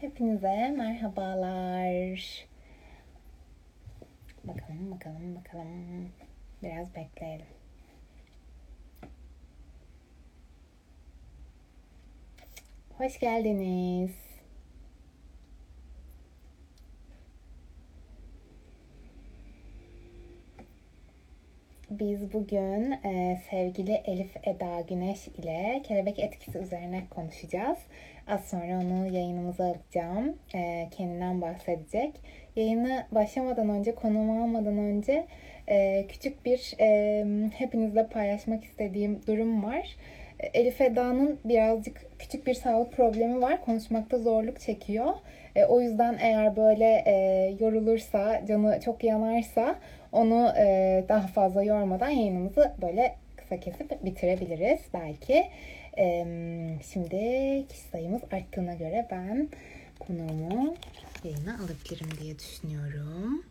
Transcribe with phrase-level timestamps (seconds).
[0.00, 2.46] Hepinize merhabalar.
[4.44, 6.08] Bakalım, bakalım, bakalım.
[6.62, 7.46] Biraz bekleyelim.
[12.98, 14.29] Hoş geldiniz.
[21.90, 27.78] Biz bugün e, sevgili Elif Eda Güneş ile kelebek etkisi üzerine konuşacağız.
[28.26, 30.36] Az sonra onu yayınımıza alacağım.
[30.54, 32.12] E, kendinden bahsedecek.
[32.56, 35.26] Yayını başlamadan önce, konumu almadan önce
[35.68, 39.96] e, küçük bir e, hepinizle paylaşmak istediğim durum var.
[40.40, 43.64] Elif Eda'nın birazcık küçük bir sağlık problemi var.
[43.64, 45.14] Konuşmakta zorluk çekiyor.
[45.56, 47.14] E, o yüzden eğer böyle e,
[47.60, 49.76] yorulursa, canı çok yanarsa
[50.12, 55.46] onu e, daha fazla yormadan yayınımızı böyle kısa kesip bitirebiliriz belki.
[55.98, 56.24] E,
[56.92, 57.18] şimdi
[57.68, 59.48] kişi sayımız arttığına göre ben
[60.00, 60.74] konuğumu
[61.24, 63.44] yayına alabilirim diye düşünüyorum.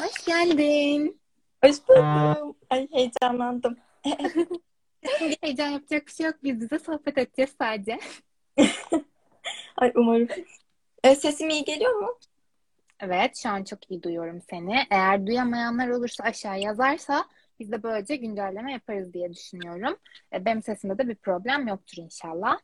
[0.00, 0.13] Evet.
[0.24, 1.20] Hoş geldin.
[1.64, 2.56] Hoş buldum.
[2.70, 3.76] Ay heyecanlandım.
[5.40, 6.34] Heyecan yapacak bir şey yok.
[6.42, 7.98] Biz de sohbet edeceğiz sadece.
[9.76, 10.28] Ay umarım.
[11.04, 12.18] E, sesim iyi geliyor mu?
[13.00, 14.86] Evet, şu an çok iyi duyuyorum seni.
[14.90, 17.24] Eğer duyamayanlar olursa aşağı yazarsa
[17.60, 19.96] biz de böylece güncelleme yaparız diye düşünüyorum.
[20.32, 22.58] E, Benim sesimde de bir problem yoktur inşallah.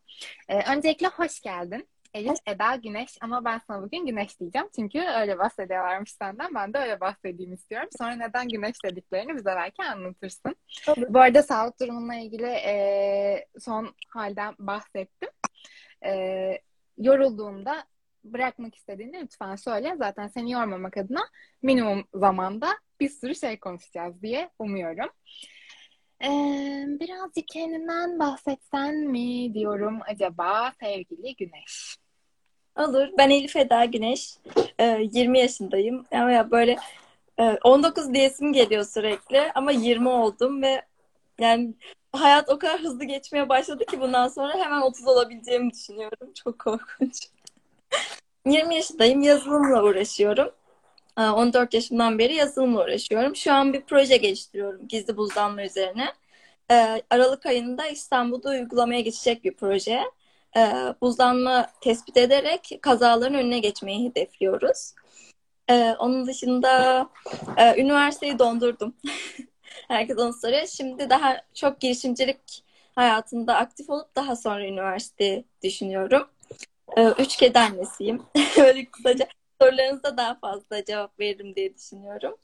[0.49, 1.89] E, Öncelikle hoş geldin.
[2.15, 4.69] Elif Eda Güneş ama ben sana bugün Güneş diyeceğim.
[4.77, 6.55] Çünkü öyle bahsediyorlarmış senden.
[6.55, 7.89] Ben de öyle bahsedeyim istiyorum.
[7.99, 10.57] Sonra neden Güneş dediklerini bize belki anlatırsın.
[10.89, 11.07] Olur.
[11.09, 15.29] Bu arada sağlık durumunla ilgili e, son halden bahsettim.
[16.05, 16.13] E,
[16.99, 17.85] yorulduğunda
[18.25, 19.95] bırakmak istediğini lütfen söyle.
[19.99, 21.29] Zaten seni yormamak adına
[21.63, 22.69] minimum zamanda
[23.01, 25.09] bir sürü şey konuşacağız diye umuyorum.
[26.25, 31.97] Ee, birazcık kendinden bahsetsen mi diyorum acaba sevgili Güneş.
[32.77, 33.09] Olur.
[33.19, 34.37] Ben Elif Eda Güneş.
[34.79, 36.07] E, 20 yaşındayım.
[36.13, 36.77] Ama ya böyle
[37.39, 39.53] e, 19 diyesim geliyor sürekli.
[39.55, 40.83] Ama 20 oldum ve
[41.41, 41.75] yani
[42.13, 46.33] hayat o kadar hızlı geçmeye başladı ki bundan sonra hemen 30 olabileceğimi düşünüyorum.
[46.45, 47.29] Çok korkunç.
[48.47, 49.23] 20 yaşındayım.
[49.23, 50.51] Yazılımla uğraşıyorum.
[51.19, 53.37] E, 14 yaşımdan beri yazılımla uğraşıyorum.
[53.37, 56.13] Şu an bir proje geliştiriyorum gizli buzlanma üzerine.
[56.71, 60.01] E, Aralık ayında İstanbul'da uygulamaya geçecek bir proje.
[60.57, 60.61] E,
[61.01, 64.95] buzlanma tespit ederek kazaların önüne geçmeyi hedefliyoruz.
[65.99, 67.09] Onun dışında
[67.57, 68.95] e, üniversiteyi dondurdum.
[69.89, 70.67] Herkes onu soruyor.
[70.67, 76.29] Şimdi daha çok girişimcilik hayatında aktif olup daha sonra üniversite düşünüyorum.
[77.19, 78.23] Üç kedi annesiyim.
[78.57, 79.27] Böyle kısaca
[79.63, 82.37] sorularınıza daha fazla cevap veririm diye düşünüyorum.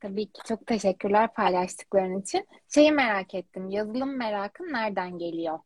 [0.00, 2.46] Tabii ki çok teşekkürler paylaştıkların için.
[2.74, 3.70] Şeyi merak ettim.
[3.70, 5.58] Yazılım merakın nereden geliyor?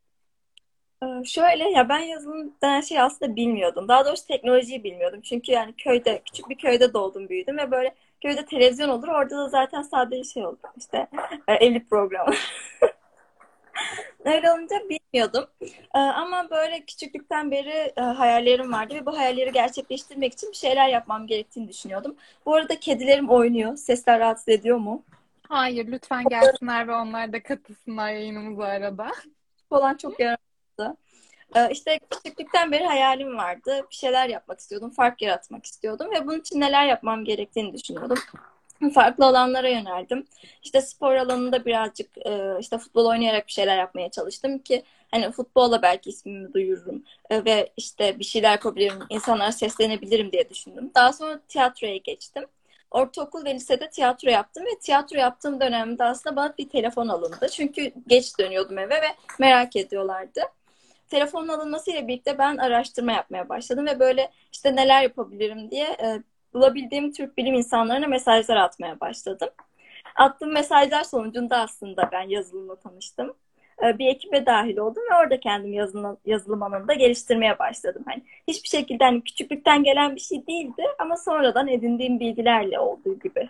[1.03, 3.89] Ee, Şöyle ya ben yazılım denen şeyi aslında bilmiyordum.
[3.89, 5.21] Daha doğrusu teknolojiyi bilmiyordum.
[5.21, 9.09] Çünkü yani köyde küçük bir köyde doğdum büyüdüm ve böyle köyde televizyon olur.
[9.09, 10.59] Orada da zaten sadece şey olur.
[10.77, 11.07] İşte
[11.49, 12.35] evlilik programı.
[14.25, 15.47] Öyle olunca bilmiyordum.
[15.95, 20.89] Ee, Ama böyle küçüklükten beri e, hayallerim vardı ve bu hayalleri gerçekleştirmek için bir şeyler
[20.89, 22.17] yapmam gerektiğini düşünüyordum.
[22.47, 23.77] Bu arada kedilerim oynuyor.
[23.77, 25.03] Sesler rahatsız ediyor mu?
[25.49, 29.11] Hayır, lütfen gelsinler ve onlar da katılsınlar yayınımıza arada.
[29.71, 30.97] Falan çok yaramazdı.
[31.57, 33.87] Ee, İşte küçüklükten beri hayalim vardı.
[33.91, 34.91] Bir şeyler yapmak istiyordum.
[34.91, 36.11] Fark yaratmak istiyordum.
[36.11, 38.19] Ve bunun için neler yapmam gerektiğini düşünüyordum.
[38.95, 40.27] Farklı alanlara yöneldim.
[40.63, 45.83] İşte spor alanında birazcık e, işte futbol oynayarak bir şeyler yapmaya çalıştım ki hani futbolla
[45.83, 50.91] belki ismimi duyururum E, ve işte bir şeyler yapabilirim, insanlara seslenebilirim diye düşündüm.
[50.95, 52.45] Daha sonra tiyatroya geçtim.
[52.91, 57.49] Ortaokul ve lisede tiyatro yaptım ve tiyatro yaptığım dönemde aslında bana bir telefon alındı.
[57.53, 59.09] Çünkü geç dönüyordum eve ve
[59.39, 60.41] merak ediyorlardı
[61.09, 66.23] telefonun alınmasıyla birlikte ben araştırma yapmaya başladım ve böyle işte neler yapabilirim diye e,
[66.55, 69.49] bulabildiğim Türk bilim insanlarına mesajlar atmaya başladım.
[70.17, 73.35] Attığım mesajlar sonucunda aslında ben yazılımla tanıştım.
[73.85, 78.03] E, bir ekibe dahil oldum ve orada kendimi yazılım, yazılım alanında geliştirmeye başladım.
[78.07, 83.49] Hani hiçbir şekilde hani küçüklükten gelen bir şey değildi ama sonradan edindiğim bilgilerle olduğu gibi.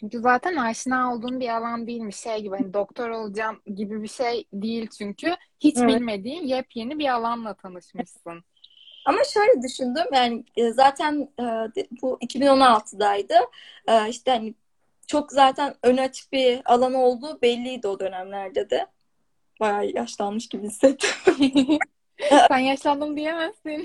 [0.00, 2.16] Çünkü zaten aşina olduğun bir alan değilmiş.
[2.16, 5.34] Şey gibi hani doktor olacağım gibi bir şey değil çünkü.
[5.60, 5.88] Hiç Evet.
[5.88, 8.44] bilmediğin yepyeni bir alanla tanışmışsın.
[9.06, 11.44] Ama şöyle düşündüm yani e, zaten e,
[12.02, 13.34] bu 2016'daydı.
[13.88, 14.54] E, işte hani
[15.06, 18.86] çok zaten ön açık bir alan olduğu belliydi o dönemlerde de.
[19.60, 21.10] Bayağı yaşlanmış gibi hissettim.
[22.48, 23.84] Sen yaşlandım diyemezsin.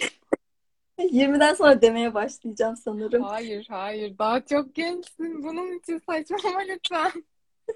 [1.00, 3.24] 20'den sonra demeye başlayacağım sanırım.
[3.24, 4.18] Hayır, hayır.
[4.18, 5.44] Daha çok gençsin.
[5.44, 7.12] Bunun için saçmalama lütfen.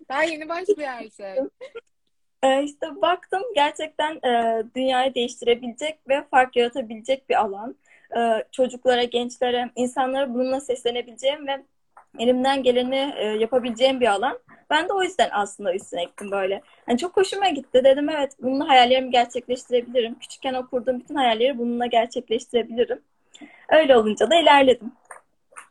[0.09, 1.35] Daha yeni başlıyor her şey.
[2.43, 7.75] Ee, işte baktım gerçekten e, dünyayı değiştirebilecek ve fark yaratabilecek bir alan.
[8.17, 8.19] E,
[8.51, 11.63] çocuklara, gençlere, insanlara bununla seslenebileceğim ve
[12.19, 14.39] elimden geleni e, yapabileceğim bir alan.
[14.69, 16.61] Ben de o yüzden aslında üstüne gittim böyle.
[16.89, 17.81] Yani çok hoşuma gitti.
[17.83, 20.19] Dedim evet bununla hayallerimi gerçekleştirebilirim.
[20.19, 23.01] Küçükken o kurduğum bütün hayalleri bununla gerçekleştirebilirim.
[23.69, 24.91] Öyle olunca da ilerledim.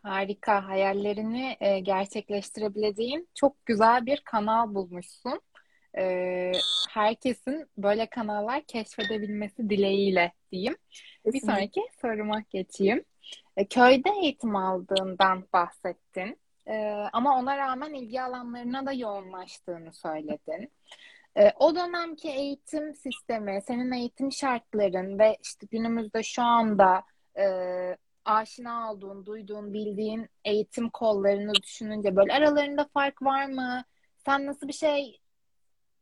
[0.02, 0.69] Harika.
[0.69, 5.40] Hayallerini e, gerçekleştirebileceğin çok güzel bir kanal bulmuşsun.
[5.99, 6.52] E,
[6.91, 10.76] herkesin böyle kanallar keşfedebilmesi dileğiyle diyeyim.
[11.26, 13.05] Bir sonraki soruma geçeyim.
[13.56, 16.38] E, köyde eğitim aldığından bahsettin.
[16.67, 16.75] E,
[17.12, 20.73] ama ona rağmen ilgi alanlarına da yoğunlaştığını söyledin.
[21.37, 27.02] E, o dönemki eğitim sistemi, senin eğitim şartların ve işte günümüzde şu anda
[27.38, 27.47] e,
[28.25, 33.85] aşina olduğun, duyduğun, bildiğin eğitim kollarını düşününce böyle aralarında fark var mı?
[34.25, 35.20] Sen nasıl bir şey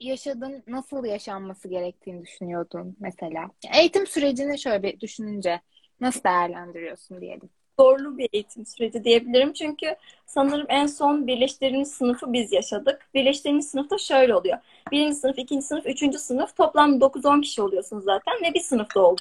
[0.04, 3.50] yaşadın, nasıl yaşanması gerektiğini düşünüyordun mesela?
[3.78, 5.60] Eğitim sürecini şöyle bir düşününce
[6.00, 7.50] nasıl değerlendiriyorsun diyelim.
[7.80, 9.52] Zorlu bir eğitim süreci diyebilirim.
[9.52, 9.96] Çünkü
[10.26, 13.08] sanırım en son birleştirilmiş sınıfı biz yaşadık.
[13.14, 14.58] Birleştirilmiş sınıfta şöyle oluyor.
[14.92, 19.20] Birinci sınıf, ikinci sınıf, üçüncü sınıf toplam 9-10 kişi oluyorsunuz zaten ve bir sınıfta oldu.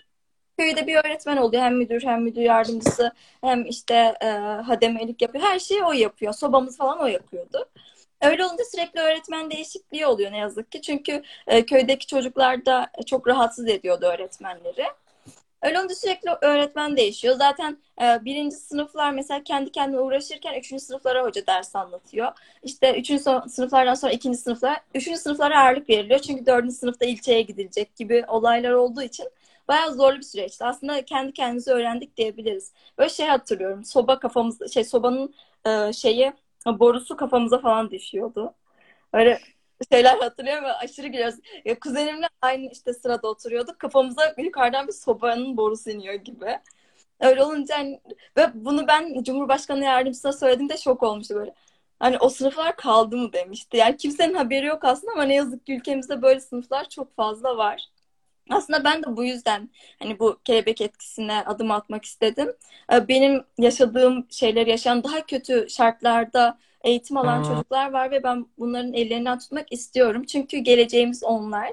[0.57, 1.63] Köyde bir öğretmen oluyor.
[1.63, 3.11] Hem müdür hem müdür yardımcısı
[3.41, 4.27] hem işte e,
[4.65, 5.43] hademelik yapıyor.
[5.43, 6.33] Her şeyi o yapıyor.
[6.33, 7.65] Sobamız falan o yapıyordu.
[8.21, 10.81] Öyle olunca sürekli öğretmen değişikliği oluyor ne yazık ki.
[10.81, 14.85] Çünkü e, köydeki çocuklar da çok rahatsız ediyordu öğretmenleri.
[15.61, 17.35] Öyle olunca sürekli öğretmen değişiyor.
[17.35, 22.31] Zaten e, birinci sınıflar mesela kendi kendine uğraşırken üçüncü sınıflara hoca ders anlatıyor.
[22.63, 26.19] İşte üçüncü sınıflardan sonra ikinci sınıflar, üçüncü sınıflara ağırlık veriliyor.
[26.19, 29.29] Çünkü dördüncü sınıfta ilçeye gidilecek gibi olaylar olduğu için
[29.67, 30.65] bayağı zorlu bir süreçti.
[30.65, 32.71] Aslında kendi kendimize öğrendik diyebiliriz.
[32.97, 33.85] Böyle şey hatırlıyorum.
[33.85, 35.33] Soba kafamız, şey sobanın
[35.65, 36.33] e, şeyi
[36.65, 38.53] borusu kafamıza falan düşüyordu.
[39.13, 39.39] Öyle
[39.91, 41.39] şeyler hatırlıyorum ve aşırı gülüyoruz.
[41.65, 43.79] Ya, kuzenimle aynı işte sırada oturuyorduk.
[43.79, 46.59] Kafamıza yukarıdan bir sobanın borusu iniyor gibi.
[47.21, 48.01] Öyle olunca hani,
[48.37, 51.53] ve bunu ben Cumhurbaşkanı yardımcısına söylediğimde şok olmuştu böyle.
[51.99, 53.77] Hani o sınıflar kaldı mı demişti.
[53.77, 57.87] Yani kimsenin haberi yok aslında ama ne yazık ki ülkemizde böyle sınıflar çok fazla var.
[58.51, 59.69] Aslında ben de bu yüzden
[59.99, 62.53] hani bu kelebek etkisine adım atmak istedim.
[62.93, 67.43] Ee, benim yaşadığım şeyler yaşayan daha kötü şartlarda eğitim alan hmm.
[67.43, 70.23] çocuklar var ve ben bunların ellerinden tutmak istiyorum.
[70.23, 71.71] Çünkü geleceğimiz onlar.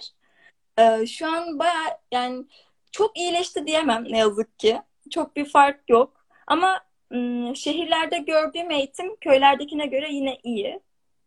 [0.79, 2.45] Ee, şu an baya yani
[2.93, 4.83] çok iyileşti diyemem ne yazık ki.
[5.11, 6.25] Çok bir fark yok.
[6.47, 6.81] Ama
[7.55, 10.81] şehirlerde gördüğüm eğitim köylerdekine göre yine iyi.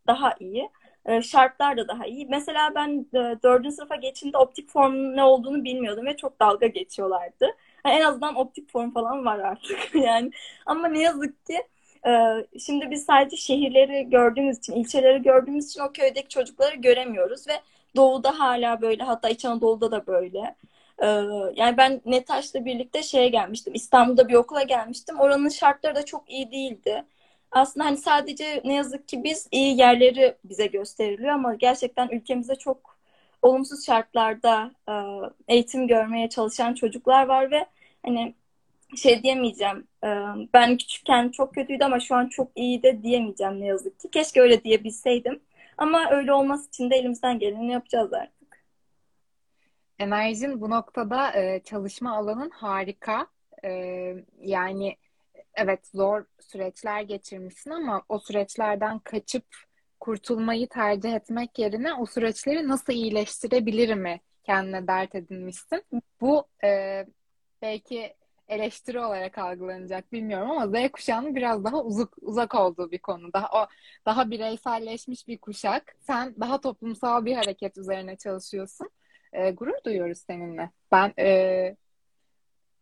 [0.07, 0.69] Daha iyi.
[1.06, 2.25] Ee, şartlar da daha iyi.
[2.30, 7.45] Mesela ben e, dördüncü sınıfa geçtiğimde optik formun ne olduğunu bilmiyordum ve çok dalga geçiyorlardı.
[7.86, 10.31] Yani en azından optik form falan var artık yani.
[10.65, 11.63] Ama ne yazık ki
[12.07, 12.12] e,
[12.59, 17.53] şimdi biz sadece şehirleri gördüğümüz için, ilçeleri gördüğümüz için o köydeki çocukları göremiyoruz ve
[17.95, 20.56] doğuda hala böyle hatta İç Anadolu'da da böyle.
[21.00, 21.07] E,
[21.56, 23.74] yani ben Netaş'la birlikte şeye gelmiştim.
[23.74, 25.19] İstanbul'da bir okula gelmiştim.
[25.19, 27.06] Oranın şartları da çok iyi değildi
[27.51, 32.98] aslında hani sadece ne yazık ki biz iyi yerleri bize gösteriliyor ama gerçekten ülkemizde çok
[33.42, 34.94] olumsuz şartlarda e,
[35.48, 37.65] eğitim görmeye çalışan çocuklar var ve
[38.06, 38.36] hani
[38.95, 39.88] şey diyemeyeceğim.
[40.03, 40.07] E,
[40.53, 44.12] ben küçükken çok kötüydü ama şu an çok iyi de diyemeyeceğim ne yazık ki.
[44.12, 45.39] Keşke öyle diyebilseydim.
[45.77, 48.63] Ama öyle olması için de elimizden geleni yapacağız artık.
[50.00, 53.27] Enerjin bu noktada e, çalışma alanın harika.
[54.41, 54.96] Yani
[55.55, 59.46] evet zor süreçler geçirmişsin ama o süreçlerden kaçıp
[60.00, 65.84] kurtulmayı tercih etmek yerine o süreçleri nasıl iyileştirebilir mi kendine dert edinmişsin.
[66.22, 67.05] Bu e,
[67.62, 68.15] belki
[68.48, 73.34] eleştiri olarak algılanacak bilmiyorum ama Z kuşağının biraz daha uzak uzak olduğu bir konu.
[73.34, 73.67] Daha o
[74.05, 75.96] daha bireyselleşmiş bir kuşak.
[76.00, 78.89] Sen daha toplumsal bir hareket üzerine çalışıyorsun.
[79.34, 80.70] E, gurur duyuyoruz seninle.
[80.91, 81.75] Ben e,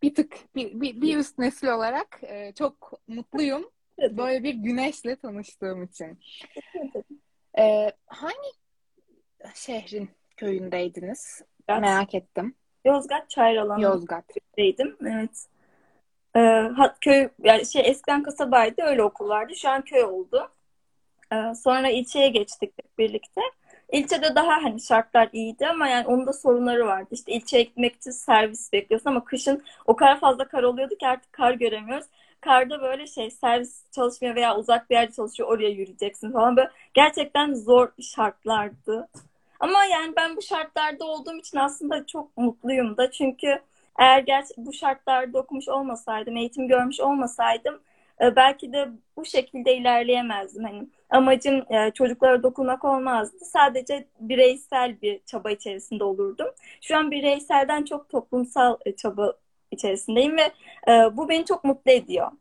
[0.01, 3.69] bir tık bir, bir, bir üst nesil olarak e, çok mutluyum.
[3.99, 6.19] Böyle bir güneşle tanıştığım için.
[7.59, 8.49] E, hangi
[9.53, 11.41] şehrin köyündeydiniz?
[11.69, 11.81] Yozgat.
[11.81, 12.55] Merak ettim.
[12.85, 13.79] Yozgat Çayralan.
[13.79, 14.97] Yozgat'taydım.
[15.01, 15.45] Evet.
[16.35, 16.69] E,
[17.01, 19.55] köy yani şey eskiden kasabaydı öyle okul vardı.
[19.55, 20.51] Şu an köy oldu.
[21.33, 23.41] E, sonra ilçeye geçtik birlikte.
[23.91, 27.07] İlçede daha hani şartlar iyiydi ama yani onun sorunları vardı.
[27.11, 31.33] İşte ilçeye gitmek için servis bekliyorsun ama kışın o kadar fazla kar oluyordu ki artık
[31.33, 32.07] kar göremiyoruz.
[32.41, 37.53] Karda böyle şey servis çalışmıyor veya uzak bir yerde çalışıyor oraya yürüyeceksin falan böyle gerçekten
[37.53, 39.07] zor şartlardı.
[39.59, 43.61] Ama yani ben bu şartlarda olduğum için aslında çok mutluyum da çünkü
[43.99, 47.79] Eğer gerçi bu şartlarda okumuş olmasaydım, eğitim görmüş olmasaydım
[48.21, 50.63] e, belki de bu şekilde ilerleyemezdim.
[50.63, 53.45] Hani amacım e, çocuklara dokunmak olmazdı.
[53.45, 56.47] Sadece bireysel bir çaba içerisinde olurdum.
[56.81, 59.33] Şu an bireyselden çok toplumsal e, çaba
[59.71, 60.51] içerisindeyim ve
[61.17, 62.31] bu beni çok mutlu ediyor.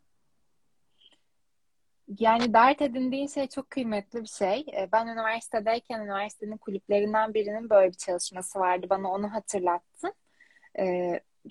[2.19, 4.67] Yani dert edindiğin şey çok kıymetli bir şey.
[4.93, 8.87] Ben üniversitedeyken üniversitenin kulüplerinden birinin böyle bir çalışması vardı.
[8.91, 10.13] Bana onu hatırlattın.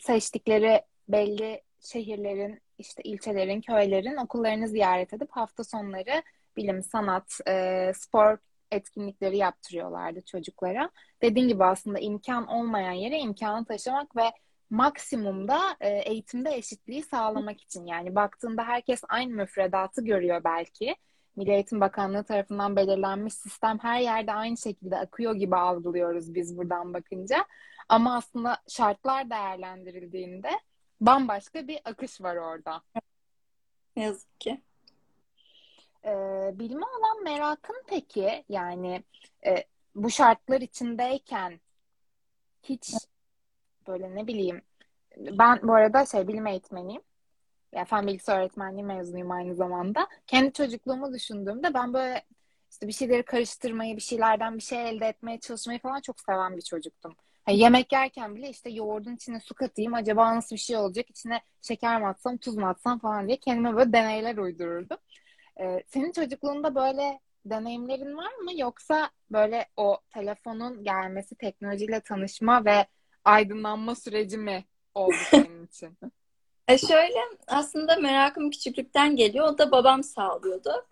[0.02, 6.24] Seçtikleri belli şehirlerin işte ilçelerin, köylerin okullarını ziyaret edip hafta sonları
[6.58, 8.38] bilim, sanat, e, spor
[8.72, 10.90] etkinlikleri yaptırıyorlardı çocuklara.
[11.22, 14.32] Dediğim gibi aslında imkan olmayan yere imkanı taşımak ve
[14.70, 17.86] maksimumda e, eğitimde eşitliği sağlamak için.
[17.86, 20.96] Yani baktığında herkes aynı müfredatı görüyor belki.
[21.36, 26.94] Milli Eğitim Bakanlığı tarafından belirlenmiş sistem her yerde aynı şekilde akıyor gibi algılıyoruz biz buradan
[26.94, 27.46] bakınca.
[27.90, 30.50] Ama aslında şartlar değerlendirildiğinde
[31.02, 32.82] bambaşka bir akış var orada.
[33.96, 34.62] Ne yazık ki.
[36.06, 39.04] Ee, bilme olan merakın peki yani
[39.46, 39.64] e,
[39.96, 41.60] bu şartlar içindeyken
[42.64, 42.94] hiç
[43.88, 44.62] böyle ne bileyim
[45.18, 47.02] ben bu arada şey bilim eğitmeniyim.
[47.74, 50.08] Yani fen bilgisi öğretmenliği mezunuyum aynı zamanda.
[50.28, 52.24] Kendi çocukluğumu düşündüğümde ben böyle
[52.72, 56.62] işte bir şeyleri karıştırmayı, bir şeylerden bir şey elde etmeye çalışmayı falan çok seven bir
[56.62, 57.16] çocuktum.
[57.48, 61.42] Yani yemek yerken bile işte yoğurdun içine su katayım acaba nasıl bir şey olacak içine
[61.62, 64.98] şeker mi atsam tuz mu atsam falan diye kendime böyle deneyler uydururdum.
[65.60, 72.86] Ee, senin çocukluğunda böyle deneyimlerin var mı yoksa böyle o telefonun gelmesi teknolojiyle tanışma ve
[73.26, 75.98] aydınlanma süreci mi oldu senin için?
[76.68, 79.48] E şöyle aslında merakım küçüklükten geliyor.
[79.48, 80.86] O da babam sağlıyordu.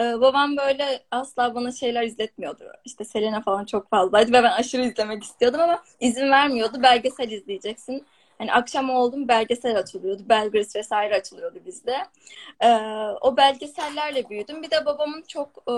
[0.00, 2.64] Ee, babam böyle asla bana şeyler izletmiyordu.
[2.84, 6.82] İşte Selena falan çok fazlaydı ve ben aşırı izlemek istiyordum ama izin vermiyordu.
[6.82, 8.06] Belgesel izleyeceksin.
[8.38, 10.22] Hani akşam oldu mu belgesel açılıyordu.
[10.28, 11.96] Belgris vesaire açılıyordu bizde.
[12.60, 12.68] Ee,
[13.20, 14.62] o belgesellerle büyüdüm.
[14.62, 15.74] Bir de babamın çok e,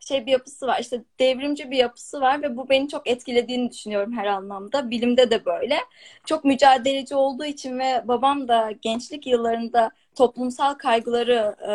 [0.00, 0.80] şey bir yapısı var.
[0.80, 4.90] İşte devrimci bir yapısı var ve bu beni çok etkilediğini düşünüyorum her anlamda.
[4.90, 5.78] Bilimde de böyle.
[6.26, 11.72] Çok mücadeleci olduğu için ve babam da gençlik yıllarında toplumsal kaygıları e,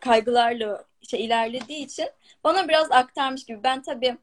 [0.00, 2.06] kaygılarla şey ilerlediği için
[2.44, 3.62] bana biraz aktarmış gibi.
[3.64, 4.16] Ben tabii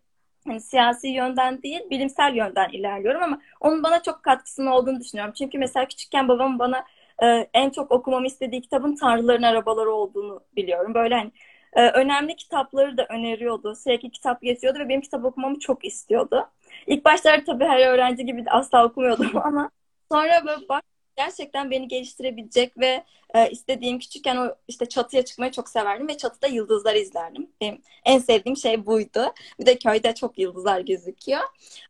[0.48, 5.34] hani siyasi yönden değil, bilimsel yönden ilerliyorum ama onun bana çok katkısının olduğunu düşünüyorum.
[5.38, 6.86] Çünkü mesela küçükken babam bana
[7.24, 10.94] e, en çok okumamı istediği kitabın Tanrıların Arabaları olduğunu biliyorum.
[10.94, 11.32] Böyle hani
[11.74, 13.75] e, önemli kitapları da öneriyordu.
[13.75, 16.48] Sürekli kitap getiriyordu ve benim kitap okumamı çok istiyordu.
[16.88, 19.70] İlk başlarda tabii her öğrenci gibi asla okumuyordum ama
[20.12, 20.84] sonra böyle bak
[21.17, 23.03] gerçekten beni geliştirebilecek ve
[23.36, 27.50] e, istediğim küçükken o işte çatıya çıkmayı çok severdim ve çatıda yıldızlar izlerdim.
[27.62, 29.34] Benim en sevdiğim şey buydu.
[29.60, 31.41] Bir de köyde çok yıldızlar gözüküyor.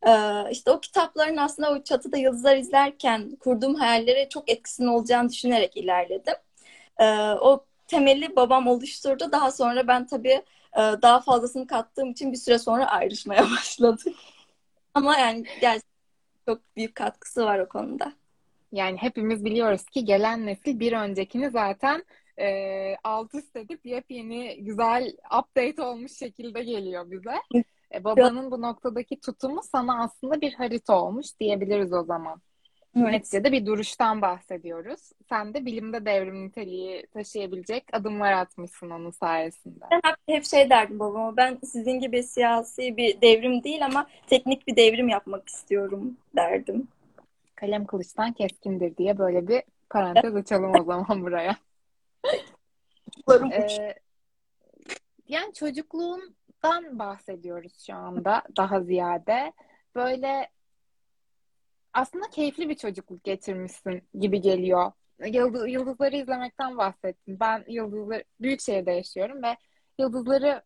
[0.08, 0.12] E,
[0.52, 6.36] işte o kitapların aslında o çatıda yıldızlar izlerken kurduğum hayallere çok etkisinin olacağını düşünerek ilerledim.
[7.00, 7.06] E,
[7.42, 9.32] o temeli babam oluşturdu.
[9.32, 10.42] Daha sonra ben tabii
[10.74, 14.14] e, daha fazlasını kattığım için bir süre sonra ayrışmaya başladık.
[14.94, 15.96] Ama yani gerçekten
[16.48, 18.14] çok büyük katkısı var o konuda.
[18.76, 22.04] Yani hepimiz biliyoruz ki gelen nesil bir öncekini zaten
[22.40, 22.48] e,
[23.04, 27.66] alt üst edip yepyeni güzel update olmuş şekilde geliyor bize.
[27.94, 32.42] E, babanın bu noktadaki tutumu sana aslında bir harita olmuş diyebiliriz o zaman.
[32.98, 33.12] Evet.
[33.12, 35.00] Neticede bir duruştan bahsediyoruz.
[35.30, 39.86] Sen de bilimde devrim niteliği taşıyabilecek adımlar atmışsın onun sayesinde.
[39.92, 41.38] Ben hep, hep şey derdim babama.
[41.38, 46.88] Ben sizin gibi siyasi bir devrim değil ama teknik bir devrim yapmak istiyorum derdim
[47.56, 51.58] kalem kılıçtan keskindir diye böyle bir parantez açalım o zaman buraya.
[53.52, 53.96] ee,
[55.28, 59.54] yani çocukluğundan bahsediyoruz şu anda daha ziyade.
[59.96, 60.50] Böyle
[61.94, 64.92] aslında keyifli bir çocukluk geçirmişsin gibi geliyor.
[65.26, 67.38] Yıldız, yıldızları izlemekten bahsettim.
[67.40, 69.58] Ben yıldızları büyük şehirde yaşıyorum ve
[70.00, 70.64] yıldızları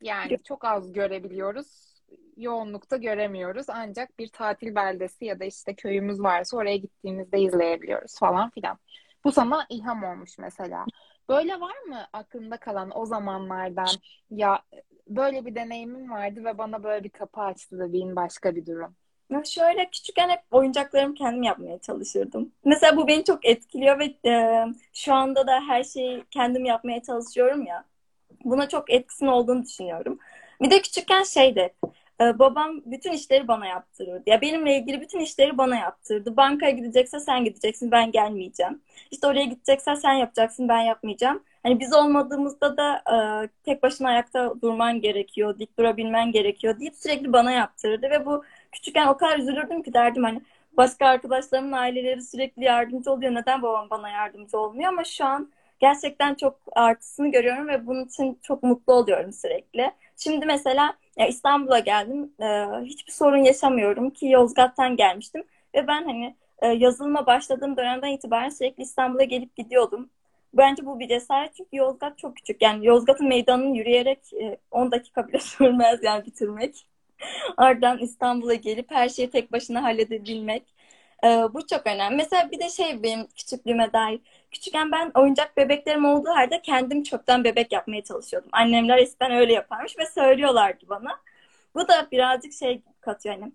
[0.00, 1.89] yani çok az görebiliyoruz
[2.42, 3.66] yoğunlukta göremiyoruz.
[3.68, 8.78] Ancak bir tatil beldesi ya da işte köyümüz varsa oraya gittiğimizde izleyebiliyoruz falan filan.
[9.24, 10.84] Bu sana ilham olmuş mesela.
[11.28, 13.88] Böyle var mı aklında kalan o zamanlardan
[14.30, 14.62] ya
[15.08, 18.96] böyle bir deneyimim vardı ve bana böyle bir kapı açtı dediğin başka bir durum?
[19.30, 22.52] Ya şöyle küçükken hep oyuncaklarımı kendim yapmaya çalışırdım.
[22.64, 27.66] Mesela bu beni çok etkiliyor ve e, şu anda da her şeyi kendim yapmaya çalışıyorum
[27.66, 27.84] ya.
[28.44, 30.18] Buna çok etkisinin olduğunu düşünüyorum.
[30.62, 31.74] Bir de küçükken şeydi
[32.20, 34.22] ee, babam bütün işleri bana yaptırırdı.
[34.26, 36.36] Ya benimle ilgili bütün işleri bana yaptırdı.
[36.36, 38.82] Bankaya gidecekse sen gideceksin, ben gelmeyeceğim.
[39.10, 41.44] İşte oraya gideceksen sen yapacaksın, ben yapmayacağım.
[41.62, 43.02] Hani biz olmadığımızda da
[43.44, 48.44] e, tek başına ayakta durman gerekiyor, dik durabilmen gerekiyor deyip sürekli bana yaptırırdı ve bu
[48.72, 50.42] küçükken o kadar üzülürdüm ki derdim hani
[50.76, 53.34] başka arkadaşlarımın aileleri sürekli yardımcı oluyor.
[53.34, 54.88] Neden babam bana yardımcı olmuyor?
[54.88, 55.50] Ama şu an
[55.80, 59.92] gerçekten çok artısını görüyorum ve bunun için çok mutlu oluyorum sürekli.
[60.22, 62.32] Şimdi mesela ya İstanbul'a geldim.
[62.40, 65.44] Ee, hiçbir sorun yaşamıyorum ki Yozgat'tan gelmiştim.
[65.74, 70.10] Ve ben hani e, yazılıma başladığım dönemden itibaren sürekli İstanbul'a gelip gidiyordum.
[70.54, 72.62] Bence bu bir cesaret çünkü Yozgat çok küçük.
[72.62, 74.18] Yani Yozgat'ın meydanını yürüyerek
[74.70, 76.86] 10 e, dakika bile sürmez yani bitirmek.
[77.56, 80.74] Ardından İstanbul'a gelip her şeyi tek başına halledebilmek.
[81.24, 82.16] Ee, bu çok önemli.
[82.16, 84.20] Mesela bir de şey benim küçüklüğüme dair.
[84.50, 88.48] Küçükken ben oyuncak bebeklerim olduğu halde kendim çöpten bebek yapmaya çalışıyordum.
[88.52, 91.20] Annemler eskiden öyle yaparmış ve söylüyorlardı bana.
[91.74, 93.52] Bu da birazcık şey katıyor hani.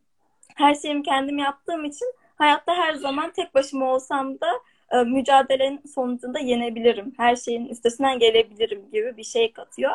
[0.55, 4.47] Her şeyimi kendim yaptığım için hayatta her zaman tek başıma olsam da
[4.91, 7.13] e, mücadelenin sonucunda yenebilirim.
[7.17, 9.91] Her şeyin üstesinden gelebilirim gibi bir şey katıyor.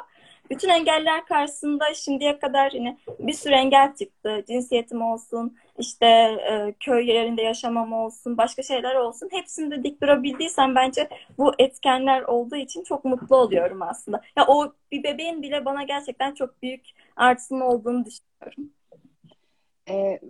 [0.50, 4.45] Bütün engeller karşısında şimdiye kadar yine bir sürü engel çıktı.
[4.49, 9.29] Cinsiyetim olsun, işte e, köy yerinde yaşamam olsun, başka şeyler olsun.
[9.33, 11.09] Hepsinde dik durabildiysem bence
[11.39, 14.21] bu etkenler olduğu için çok mutlu oluyorum aslında.
[14.37, 18.75] Ya o bir bebeğin bile bana gerçekten çok büyük artısının olduğunu düşünüyorum.
[19.89, 20.21] Ee,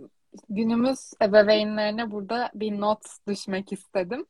[0.49, 4.27] günümüz ebeveynlerine burada bir not düşmek istedim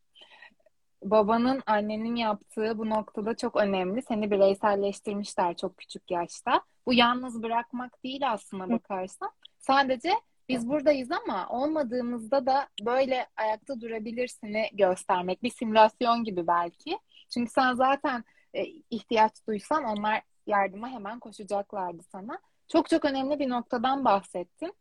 [1.03, 4.03] babanın annenin yaptığı bu noktada çok önemli.
[4.03, 6.63] Seni bireyselleştirmişler çok küçük yaşta.
[6.87, 9.31] Bu yalnız bırakmak değil aslına bakarsan.
[9.59, 10.13] Sadece
[10.51, 15.43] biz buradayız ama olmadığımızda da böyle ayakta durabilirsini göstermek.
[15.43, 16.99] Bir simülasyon gibi belki.
[17.31, 22.39] Çünkü sen zaten e, ihtiyaç duysan onlar yardıma hemen koşacaklardı sana.
[22.69, 24.75] Çok çok önemli bir noktadan bahsettin.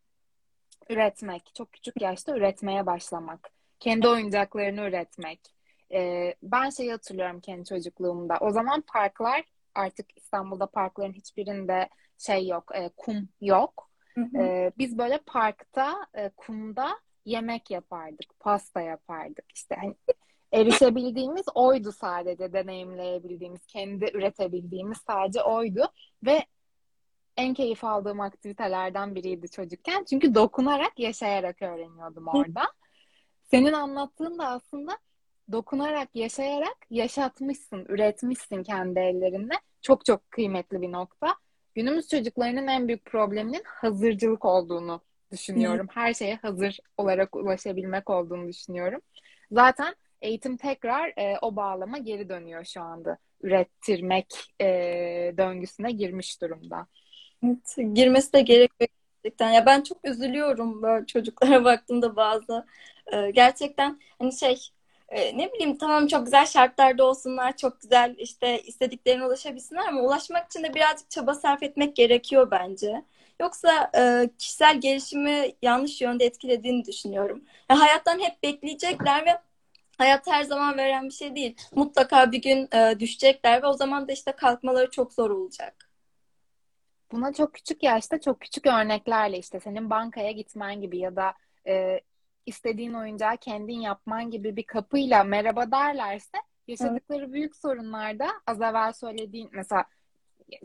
[0.88, 1.54] Üretmek.
[1.54, 3.50] Çok küçük yaşta üretmeye başlamak.
[3.80, 5.40] Kendi oyuncaklarını üretmek
[5.92, 8.38] e, ben şeyi hatırlıyorum kendi çocukluğumda.
[8.40, 13.89] O zaman parklar artık İstanbul'da parkların hiçbirinde şey yok, e, kum yok.
[14.34, 16.88] E, biz böyle parkta e, kumda
[17.24, 19.44] yemek yapardık, pasta yapardık.
[19.54, 19.94] İşte hani
[20.52, 25.82] erişebildiğimiz oydu sadece deneyimleyebildiğimiz, kendi üretebildiğimiz sadece oydu
[26.26, 26.44] ve
[27.36, 30.04] en keyif aldığım aktivitelerden biriydi çocukken.
[30.04, 32.62] Çünkü dokunarak, yaşayarak öğreniyordum orada.
[33.50, 34.98] Senin anlattığın da aslında
[35.52, 39.54] dokunarak, yaşayarak yaşatmışsın, üretmişsin kendi ellerinle.
[39.82, 41.36] Çok çok kıymetli bir nokta.
[41.74, 45.00] Günümüz çocuklarının en büyük probleminin hazırcılık olduğunu
[45.32, 45.86] düşünüyorum.
[45.86, 46.00] Hı.
[46.00, 49.00] Her şeye hazır olarak ulaşabilmek olduğunu düşünüyorum.
[49.52, 53.18] Zaten eğitim tekrar e, o bağlama geri dönüyor şu anda.
[53.42, 54.66] Ürettirmek e,
[55.36, 56.86] döngüsüne girmiş durumda.
[57.44, 58.88] Evet, girmesi de gerekiyor
[59.22, 59.50] gerçekten.
[59.50, 62.66] Ya ben çok üzülüyorum böyle çocuklara baktığımda bazı.
[63.12, 64.56] E, gerçekten hani şey
[65.10, 70.46] e, ne bileyim tamam çok güzel şartlarda olsunlar, çok güzel işte istediklerine ulaşabilsinler ama ulaşmak
[70.46, 73.04] için de birazcık çaba sarf etmek gerekiyor bence.
[73.40, 77.44] Yoksa e, kişisel gelişimi yanlış yönde etkilediğini düşünüyorum.
[77.70, 79.38] Ya, hayattan hep bekleyecekler ve
[79.98, 81.56] hayat her zaman veren bir şey değil.
[81.74, 85.90] Mutlaka bir gün e, düşecekler ve o zaman da işte kalkmaları çok zor olacak.
[87.12, 91.34] Buna çok küçük yaşta çok küçük örneklerle işte senin bankaya gitmen gibi ya da
[91.66, 92.00] e,
[92.46, 97.32] istediğin oyuncağı kendin yapman gibi bir kapıyla merhaba derlerse yaşadıkları evet.
[97.32, 99.84] büyük sorunlarda az evvel söylediğin mesela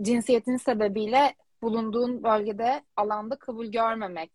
[0.01, 4.31] cinsiyetin sebebiyle bulunduğun bölgede alanda kabul görmemek,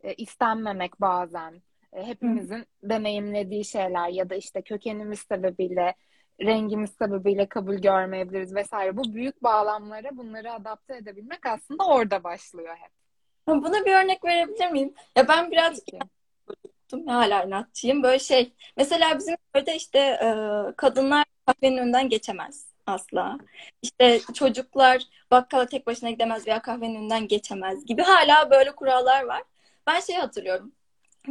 [0.00, 2.64] e, istenmemek bazen e, hepimizin Hı.
[2.82, 5.94] deneyimlediği şeyler ya da işte kökenimiz sebebiyle
[6.40, 8.96] rengimiz sebebiyle kabul görmeyebiliriz vesaire.
[8.96, 12.92] Bu büyük bağlamlara bunları adapte edebilmek aslında orada başlıyor hep.
[13.46, 14.94] Buna bir örnek verebilir miyim?
[15.16, 15.84] Ya ben birazcık
[16.92, 17.06] inatçıyım.
[17.06, 18.02] Hala inatçıyım.
[18.02, 18.52] Böyle şey.
[18.76, 20.26] Mesela bizim köyde işte e,
[20.76, 23.38] kadınlar kahvenin önünden geçemez asla.
[23.82, 29.42] İşte çocuklar bakkala tek başına gidemez veya kahvenin önünden geçemez gibi hala böyle kurallar var.
[29.86, 30.72] Ben şey hatırlıyorum.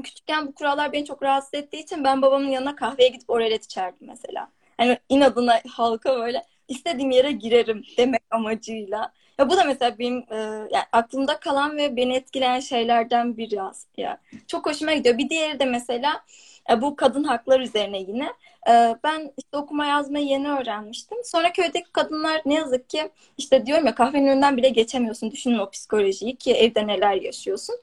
[0.04, 4.08] Küçükken bu kurallar beni çok rahatsız ettiği için ben babamın yanına kahveye gidip oralet içerdim
[4.08, 4.52] mesela.
[4.78, 9.12] Hani inadına halka böyle istediğim yere girerim demek amacıyla.
[9.40, 10.36] Ya bu da mesela benim e,
[10.72, 14.18] yani aklımda kalan ve beni etkileyen şeylerden biri aslında.
[14.48, 15.18] Çok hoşuma gidiyor.
[15.18, 16.24] Bir diğeri de mesela
[16.72, 18.34] e, bu kadın haklar üzerine yine.
[18.70, 21.18] E, ben işte okuma yazmayı yeni öğrenmiştim.
[21.24, 25.32] Sonra köydeki kadınlar ne yazık ki işte diyorum ya kahvenin önünden bile geçemiyorsun.
[25.32, 27.76] Düşünün o psikolojiyi ki evde neler yaşıyorsun.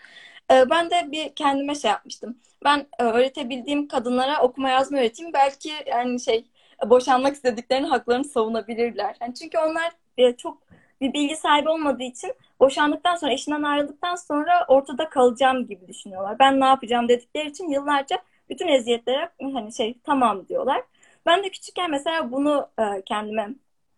[0.51, 2.39] E, ben de bir kendime şey yapmıştım.
[2.65, 5.33] Ben e, öğretebildiğim kadınlara okuma yazma öğreteyim.
[5.33, 6.45] Belki yani şey
[6.87, 9.17] boşanmak istediklerini haklarını savunabilirler.
[9.21, 10.59] Yani çünkü onlar e, çok
[11.01, 16.39] bir bilgi sahibi olmadığı için boşandıktan sonra eşinden ayrıldıktan sonra ortada kalacağım gibi düşünüyorlar.
[16.39, 18.19] Ben ne yapacağım dedikleri için yıllarca
[18.51, 20.83] bütün eziyetlere hani şey tamam diyorlar.
[21.27, 23.49] Ben de küçükken mesela bunu e, kendime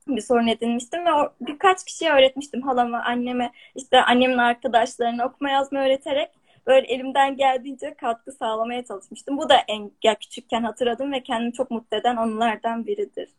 [0.08, 1.10] bir sorun edinmiştim ve
[1.40, 6.30] birkaç kişiye öğretmiştim halama, anneme, işte annemin arkadaşlarına okuma yazma öğreterek
[6.66, 9.38] böyle elimden geldiğince katkı sağlamaya çalışmıştım.
[9.38, 13.30] Bu da en ya küçükken hatırladım ve kendimi çok mutlu eden anılardan biridir.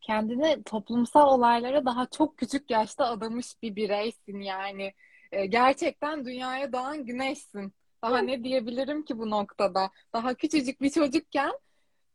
[0.00, 4.92] Kendini toplumsal olaylara daha çok küçük yaşta adamış bir bireysin yani.
[5.32, 7.72] E, gerçekten dünyaya doğan güneşsin.
[8.02, 9.90] Daha ne diyebilirim ki bu noktada?
[10.12, 11.52] Daha küçücük bir çocukken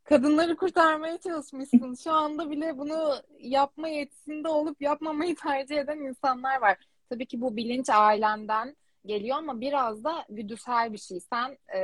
[0.04, 1.96] kadınları kurtarmaya çalışmışsın.
[2.04, 6.78] Şu anda bile bunu yapma yetisinde olup yapmamayı tercih eden insanlar var.
[7.10, 11.20] Tabii ki bu bilinç ailenden geliyor ama biraz da güdüsel bir şey.
[11.20, 11.82] Sen e,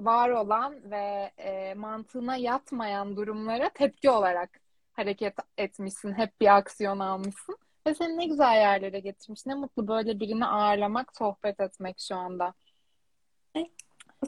[0.00, 4.50] var olan ve e, mantığına yatmayan durumlara tepki olarak
[4.92, 6.12] hareket etmişsin.
[6.12, 7.56] Hep bir aksiyon almışsın.
[7.86, 9.46] Ve seni ne güzel yerlere getirmiş.
[9.46, 12.54] Ne mutlu böyle birini ağırlamak, sohbet etmek şu anda.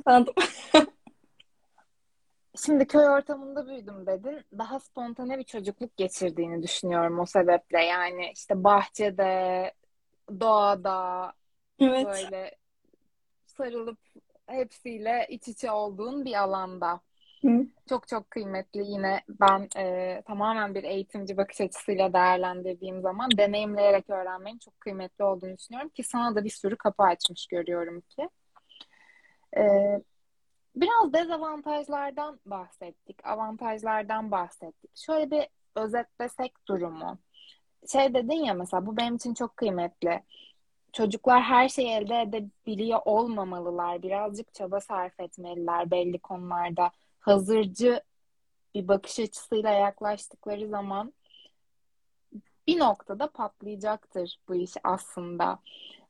[0.05, 0.35] Sandım.
[2.67, 4.45] Şimdi köy ortamında büyüdüm dedin.
[4.59, 7.85] Daha spontane bir çocukluk geçirdiğini düşünüyorum o sebeple.
[7.85, 9.73] Yani işte bahçede,
[10.41, 11.33] doğada
[11.79, 12.07] Evet.
[12.07, 12.57] böyle
[13.47, 13.99] sarılıp
[14.47, 17.01] hepsiyle iç içe olduğun bir alanda.
[17.43, 17.67] Hı.
[17.89, 24.59] Çok çok kıymetli yine ben e, tamamen bir eğitimci bakış açısıyla değerlendirdiğim zaman deneyimleyerek öğrenmenin
[24.59, 28.29] çok kıymetli olduğunu düşünüyorum ki sana da bir sürü kapı açmış görüyorum ki.
[29.57, 29.63] E,
[30.77, 34.91] biraz dezavantajlardan bahsettik, avantajlardan bahsettik.
[34.97, 37.19] Şöyle bir özetlesek durumu.
[37.93, 40.23] Şey dedin ya mesela bu benim için çok kıymetli.
[40.95, 44.03] Çocuklar her şeyi elde edebiliyor olmamalılar.
[44.03, 48.03] Birazcık çaba sarf etmeliler belli konularda hazırcı
[48.75, 51.13] bir bakış açısıyla yaklaştıkları zaman
[52.67, 55.59] bir noktada patlayacaktır bu iş aslında.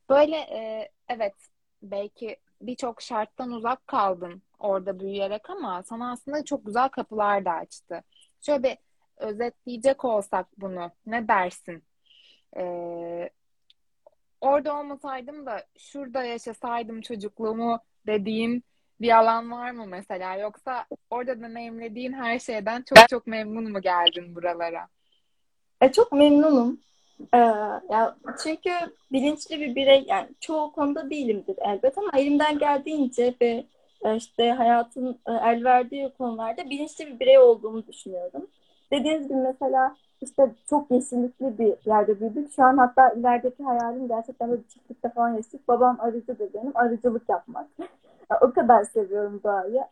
[0.09, 1.35] Böyle e, evet
[1.81, 8.03] belki birçok şarttan uzak kaldın orada büyüyerek ama sana aslında çok güzel kapılar da açtı.
[8.41, 8.77] Şöyle bir
[9.17, 11.83] özetleyecek olsak bunu ne dersin?
[12.57, 13.29] Ee,
[14.45, 18.63] orada olmasaydım da şurada yaşasaydım çocukluğumu dediğin
[19.01, 20.35] bir alan var mı mesela?
[20.35, 24.87] Yoksa orada deneyimlediğin her şeyden çok çok memnun mu geldin buralara?
[25.81, 26.79] E, çok memnunum.
[27.33, 27.37] Ee,
[27.89, 28.71] ya çünkü
[29.11, 33.65] bilinçli bir birey yani çoğu konuda değilimdir elbet ama elimden geldiğince ve
[34.05, 38.47] e, işte hayatın e, el verdiği konularda bilinçli bir birey olduğumu düşünüyorum.
[38.91, 42.51] Dediğiniz gibi mesela işte çok yeşillikli bir yerde büyüdük.
[42.55, 46.71] Şu an hatta ilerideki hayalim gerçekten böyle çiftlikte falan yaşayıp babam arıcıdır benim.
[46.75, 47.67] Arıcılık yapmak.
[48.41, 49.83] o kadar seviyorum doğayı.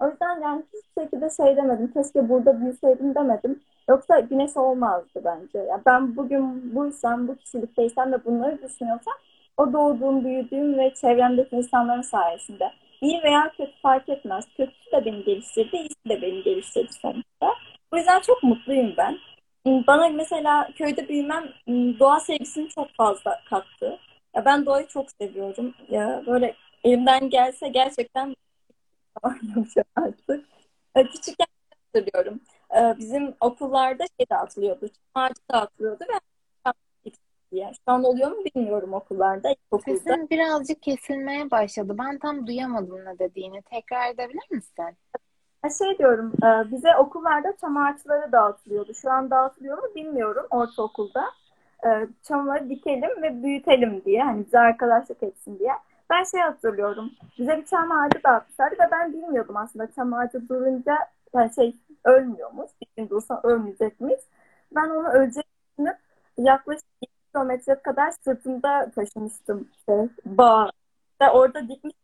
[0.00, 1.92] O yüzden yani hiçbir şekilde şey demedim.
[1.92, 3.60] Keşke burada büyüseydim demedim.
[3.88, 5.58] Yoksa güneş olmazdı bence.
[5.58, 9.14] Yani ben bugün buysam, bu kişilikteysem ve bunları düşünüyorsam
[9.56, 12.70] o doğduğum, büyüdüğüm ve çevremdeki insanların sayesinde.
[13.00, 14.44] İyi veya kötü fark etmez.
[14.56, 17.48] Kötüsü de beni geliştirdi, iyisi de beni geliştirdi sonuçta.
[17.94, 19.18] O yüzden çok mutluyum ben.
[19.66, 21.44] Bana mesela köyde büyümem
[21.98, 23.98] doğa sevgisini çok fazla kattı.
[24.34, 25.74] Ya ben doğayı çok seviyorum.
[25.88, 26.54] Ya böyle
[26.84, 28.36] elimden gelse gerçekten
[29.96, 30.44] artık.
[30.94, 32.40] Küçükken hatırlıyorum.
[32.98, 34.86] Bizim okullarda şey dağıtılıyordu.
[35.14, 36.18] Ağacı dağıtılıyordu ve
[37.52, 37.72] diye.
[37.74, 39.54] Şu an oluyor mu bilmiyorum okullarda.
[39.70, 39.98] Okulda.
[39.98, 41.96] Sesin birazcık kesilmeye başladı.
[41.98, 43.62] Ben tam duyamadım ne dediğini.
[43.62, 44.84] Tekrar edebilir misin?
[45.70, 46.32] Şey diyorum,
[46.70, 48.94] bize okullarda çam ağaçları dağıtılıyordu.
[48.94, 51.24] Şu an dağıtılıyor mu bilmiyorum ortaokulda.
[52.22, 54.22] Çamları dikelim ve büyütelim diye.
[54.22, 55.72] Hani bize arkadaşlık etsin diye.
[56.10, 57.10] Ben şey hatırlıyorum.
[57.38, 60.98] Bize bir çam ağacı dağıtmışlardı ve ben bilmiyordum aslında çam ağacı durunca
[61.34, 62.70] yani şey ölmüyormuş.
[62.80, 64.20] Bir gün dursa ölmeyecekmiş.
[64.74, 65.96] Ben onu öleceğini
[66.38, 70.70] yaklaşık 2 kilometre kadar sırtımda taşımıştım işte bağ.
[71.20, 71.94] Ve orada dikmiş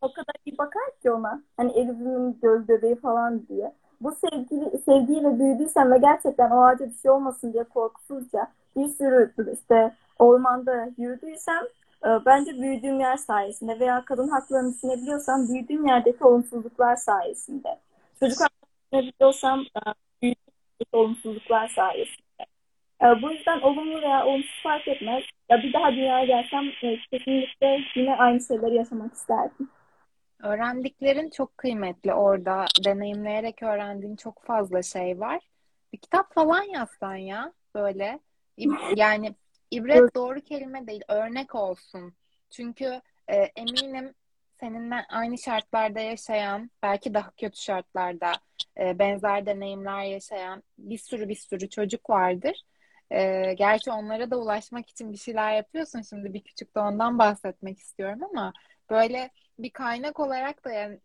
[0.00, 1.42] o kadar iyi bakar ki ona.
[1.56, 3.72] Hani elimin göz bebeği falan diye.
[4.00, 9.32] Bu sevgili, sevgiyle büyüdüysem ve gerçekten o ağaca bir şey olmasın diye korkusuzca bir sürü
[9.52, 11.64] işte ormanda yürüdüysem
[12.04, 17.78] e, bence büyüdüğüm yer sayesinde veya kadın haklarını düşünebiliyorsam büyüdüğüm yerdeki olumsuzluklar sayesinde.
[18.20, 19.80] Çocuk haklarını düşünebiliyorsam e,
[20.22, 20.44] büyüdüğüm
[20.80, 22.46] yerdeki olumsuzluklar sayesinde.
[23.02, 25.22] E, bu yüzden olumlu veya olumsuz fark etmez.
[25.50, 26.64] Ya bir daha dünyaya gelsem
[27.10, 29.68] kesinlikle yine aynı şeyleri yaşamak isterdim.
[30.42, 32.66] Öğrendiklerin çok kıymetli orada.
[32.84, 35.48] Deneyimleyerek öğrendiğin çok fazla şey var.
[35.92, 38.20] Bir kitap falan yazsan ya böyle.
[38.96, 39.34] Yani
[39.70, 42.14] ibret doğru kelime değil, örnek olsun.
[42.50, 44.14] Çünkü e, eminim
[44.60, 48.32] seninle aynı şartlarda yaşayan, belki daha kötü şartlarda
[48.80, 52.62] e, benzer deneyimler yaşayan bir sürü bir sürü çocuk vardır.
[53.10, 56.02] E, gerçi onlara da ulaşmak için bir şeyler yapıyorsun.
[56.02, 58.52] Şimdi bir küçük de ondan bahsetmek istiyorum ama
[58.90, 60.98] böyle bir kaynak olarak da yani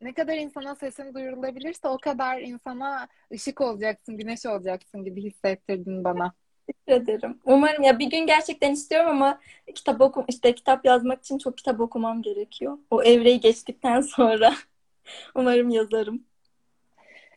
[0.00, 6.32] ne kadar insana sesin duyurulabilirse o kadar insana ışık olacaksın, güneş olacaksın gibi hissettirdin bana.
[6.66, 7.38] Teşekkür ederim.
[7.44, 9.40] Umarım ya bir gün gerçekten istiyorum ama
[9.74, 12.78] kitap okum işte kitap yazmak için çok kitap okumam gerekiyor.
[12.90, 14.54] O evreyi geçtikten sonra
[15.34, 16.24] umarım yazarım.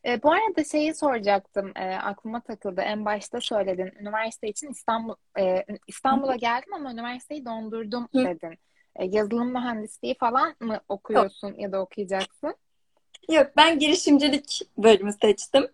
[0.06, 1.72] E, bu arada şeyi soracaktım.
[1.76, 2.82] E, aklıma takıldı.
[2.82, 3.92] En başta söyledin.
[4.00, 8.26] Üniversite için İstanbul e, İstanbul'a geldim ama üniversiteyi dondurdum Hı.
[8.26, 8.52] dedin.
[8.52, 8.58] E,
[9.00, 10.80] yazılım mühendisliği falan mı
[11.10, 12.56] Yok, okuyorsun ya da okuyacaksın?
[13.30, 15.68] yok ben girişimcilik bölümü seçtim.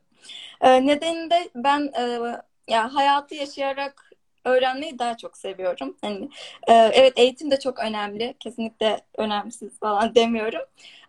[0.61, 2.03] Ee, nedeni de ben e,
[2.67, 4.11] ya hayatı yaşayarak
[4.45, 5.97] öğrenmeyi daha çok seviyorum.
[6.01, 6.29] Hani
[6.67, 8.35] e, evet eğitim de çok önemli.
[8.39, 10.61] Kesinlikle önemsiz falan demiyorum.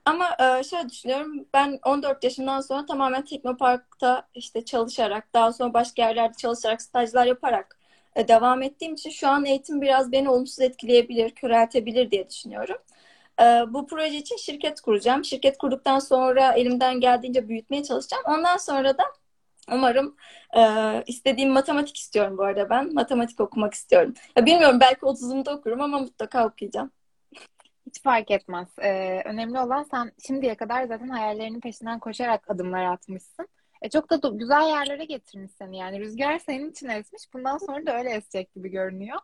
[0.05, 1.47] Ama e, şöyle düşünüyorum.
[1.55, 7.79] Ben 14 yaşından sonra tamamen Teknopark'ta işte çalışarak, daha sonra başka yerlerde çalışarak, stajlar yaparak
[7.82, 7.82] e,
[8.17, 12.77] devam ettiğim için şu an eğitim biraz beni olumsuz etkileyebilir, köreltebilir diye düşünüyorum.
[13.41, 15.25] E, bu proje için şirket kuracağım.
[15.25, 18.25] Şirket kurduktan sonra elimden geldiğince büyütmeye çalışacağım.
[18.27, 19.03] Ondan sonra da
[19.73, 20.17] Umarım
[20.57, 20.63] e,
[21.07, 22.95] istediğim matematik istiyorum bu arada ben.
[22.95, 24.15] Matematik okumak istiyorum.
[24.37, 26.91] Ya bilmiyorum belki 30'umda okurum ama mutlaka okuyacağım.
[27.87, 28.69] Hiç fark etmez.
[28.79, 33.49] E, önemli olan sen şimdiye kadar zaten hayallerinin peşinden koşarak adımlar atmışsın.
[33.83, 36.01] E, çok da güzel yerlere getirmiş seni yani.
[36.01, 37.23] Rüzgar senin için esmiş.
[37.35, 39.19] Bundan sonra da öyle esecek gibi görünüyor.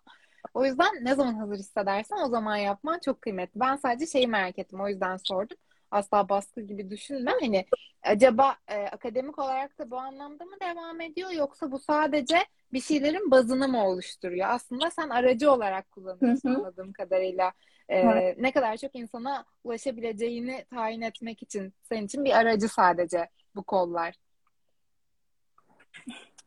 [0.54, 3.60] O yüzden ne zaman hazır hissedersen o zaman yapman çok kıymetli.
[3.60, 4.80] Ben sadece şeyi merak ettim.
[4.80, 5.56] O yüzden sordum.
[5.90, 7.32] Asla baskı gibi düşünme.
[7.40, 7.66] Hani
[8.02, 12.38] acaba e, akademik olarak da bu anlamda mı devam ediyor yoksa bu sadece
[12.72, 14.48] bir şeylerin bazını mı oluşturuyor?
[14.50, 16.56] Aslında sen aracı olarak kullanıyorsun hı.
[16.56, 17.52] anladığım kadarıyla.
[17.88, 18.38] Evet.
[18.38, 23.62] E, ne kadar çok insana ulaşabileceğini tayin etmek için senin için bir aracı sadece bu
[23.62, 24.14] kollar.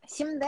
[0.08, 0.46] Şimdi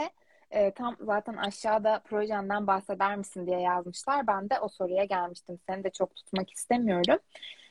[0.50, 4.26] e, tam zaten aşağıda projenden bahseder misin diye yazmışlar.
[4.26, 5.58] Ben de o soruya gelmiştim.
[5.68, 7.18] Seni de çok tutmak istemiyorum.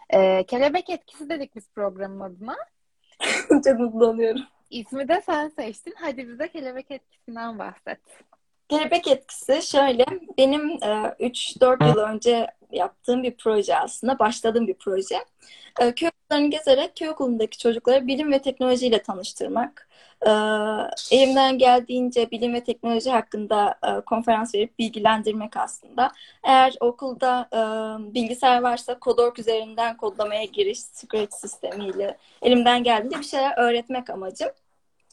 [0.09, 2.55] E, kelebek etkisi dedik biz programın adına.
[3.63, 4.41] Çok mutlu oluyorum.
[4.69, 5.93] İsmi de sen seçtin.
[5.97, 7.99] Hadi bize kelebek etkisinden bahset.
[8.73, 10.05] Kelebek etkisi şöyle,
[10.37, 15.15] benim e, 3-4 yıl önce yaptığım bir proje aslında, başladığım bir proje.
[15.79, 19.89] E, köy okullarını gezerek köy okulundaki çocukları bilim ve teknolojiyle tanıştırmak.
[20.21, 20.29] E,
[21.11, 26.11] elimden geldiğince bilim ve teknoloji hakkında e, konferans verip bilgilendirmek aslında.
[26.43, 27.59] Eğer okulda e,
[28.13, 34.49] bilgisayar varsa Kodork üzerinden kodlamaya giriş, Scratch sistemiyle elimden geldiğince bir şeyler öğretmek amacım.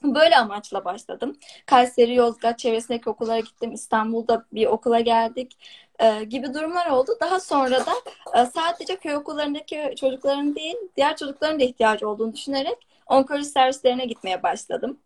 [0.05, 1.37] Böyle amaçla başladım.
[1.67, 3.73] Kayseri, Yozgat çevresindeki okullara gittim.
[3.73, 5.57] İstanbul'da bir okula geldik
[5.99, 7.13] e, gibi durumlar oldu.
[7.21, 7.93] Daha sonra da
[8.37, 14.43] e, sadece köy okullarındaki çocukların değil, diğer çocukların da ihtiyacı olduğunu düşünerek onkoloji servislerine gitmeye
[14.43, 14.99] başladım.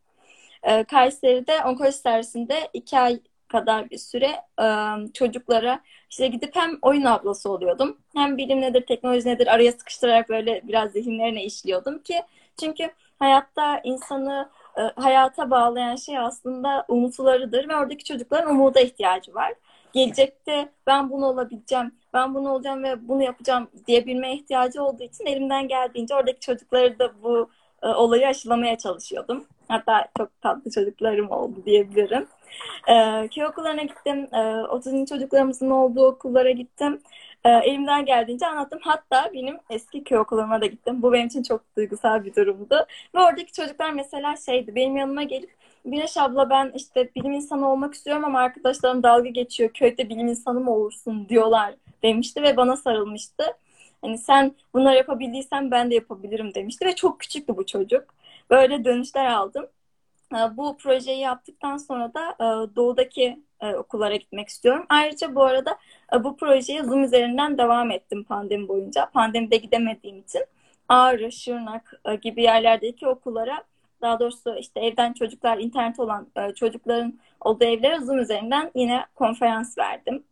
[0.62, 4.66] E, Kayseri'de onkoloji servisinde iki ay kadar bir süre e,
[5.14, 5.80] çocuklara
[6.10, 10.92] işte gidip hem oyun ablası oluyordum, hem bilim nedir, teknoloji nedir araya sıkıştırarak böyle biraz
[10.92, 12.22] zihinlerine işliyordum ki
[12.60, 19.54] çünkü hayatta insanı e, hayata bağlayan şey aslında umutlarıdır ve oradaki çocukların umuda ihtiyacı var.
[19.92, 25.68] Gelecekte ben bunu olabileceğim, ben bunu olacağım ve bunu yapacağım diyebilmeye ihtiyacı olduğu için elimden
[25.68, 27.50] geldiğince oradaki çocukları da bu
[27.82, 29.44] e, olayı aşılamaya çalışıyordum.
[29.68, 32.26] Hatta çok tatlı çocuklarım oldu diyebilirim.
[32.88, 34.28] E, köy okullarına gittim.
[34.34, 37.00] E, otizmli çocuklarımızın olduğu okullara gittim.
[37.44, 38.78] E, elimden geldiğince anlattım.
[38.82, 41.02] Hatta benim eski köy okullarıma da gittim.
[41.02, 42.86] Bu benim için çok duygusal bir durumdu.
[43.14, 45.50] Ve oradaki çocuklar mesela şeydi, benim yanıma gelip
[45.84, 49.70] Güneş abla ben işte bilim insanı olmak istiyorum ama arkadaşlarım dalga geçiyor.
[49.70, 53.44] Köyde bilim insanı mı olursun diyorlar demişti ve bana sarılmıştı.
[54.02, 58.14] Hani sen bunları yapabildiysen ben de yapabilirim demişti ve çok küçüktü bu çocuk.
[58.50, 59.66] Böyle dönüşler aldım.
[60.34, 64.86] E, Bu projeyi yaptıktan sonra da e, doğudaki e, okullara gitmek istiyorum.
[64.88, 65.78] Ayrıca bu arada
[66.14, 69.10] e, bu projeye Zoom üzerinden devam ettim pandemi boyunca.
[69.10, 70.44] Pandemide gidemediğim için
[70.88, 73.64] Ağrı, Şırnak e, gibi yerlerdeki okullara
[74.02, 79.78] daha doğrusu işte evden çocuklar, internet olan e, çocukların olduğu evlere Zoom üzerinden yine konferans
[79.78, 80.24] verdim.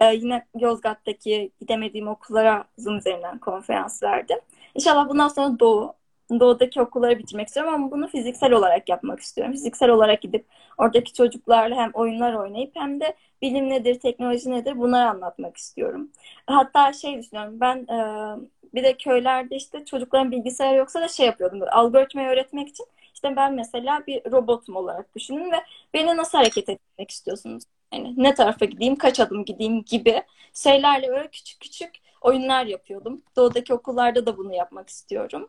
[0.00, 4.38] E, yine Yozgat'taki gidemediğim okullara Zoom üzerinden konferans verdim.
[4.74, 5.94] İnşallah bundan sonra Doğu,
[6.30, 9.52] Doğu'daki okulları bitirmek istiyorum ama bunu fiziksel olarak yapmak istiyorum.
[9.52, 10.46] Fiziksel olarak gidip
[10.78, 16.10] oradaki çocuklarla hem oyunlar oynayıp hem de bilim nedir, teknoloji nedir bunları anlatmak istiyorum.
[16.46, 21.60] Hatta şey düşünüyorum ben e, bir de köylerde işte çocukların bilgisayarı yoksa da şey yapıyordum.
[21.70, 25.56] Algoritmayı öğretmek için işte ben mesela bir robotum olarak düşünün ve
[25.94, 27.62] beni nasıl hareket etmek istiyorsunuz?
[27.92, 30.22] Yani ne tarafa gideyim, kaç adım gideyim gibi
[30.54, 33.22] şeylerle böyle küçük küçük oyunlar yapıyordum.
[33.36, 35.48] Doğudaki okullarda da bunu yapmak istiyorum.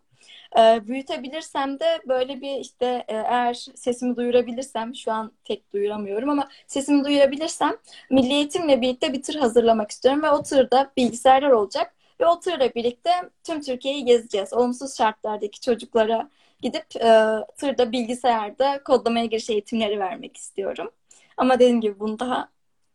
[0.57, 6.49] Ee, büyütebilirsem de böyle bir işte e, eğer sesimi duyurabilirsem şu an pek duyuramıyorum ama
[6.67, 7.77] sesimi duyurabilirsem
[8.09, 12.73] milli eğitimle birlikte bir tır hazırlamak istiyorum ve o tırda bilgisayarlar olacak ve o tırla
[12.75, 13.11] birlikte
[13.43, 14.53] tüm Türkiye'yi gezeceğiz.
[14.53, 16.29] Olumsuz şartlardaki çocuklara
[16.61, 20.91] gidip e, tırda bilgisayarda kodlamaya giriş eğitimleri vermek istiyorum.
[21.37, 22.49] Ama dediğim gibi bunu daha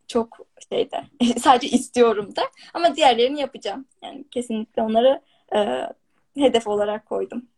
[0.09, 1.05] çok şeyde
[1.41, 2.43] sadece istiyorum da
[2.75, 3.87] ama diğerlerini yapacağım.
[4.03, 5.21] Yani kesinlikle onları
[5.57, 5.89] e,
[6.37, 7.49] hedef olarak koydum.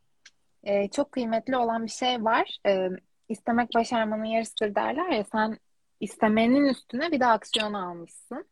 [0.64, 2.58] Ee, çok kıymetli olan bir şey var.
[2.66, 2.88] Ee,
[3.28, 5.58] istemek başarmanın yarısıdır derler ya sen
[6.00, 8.48] istemenin üstüne bir de aksiyon almışsın.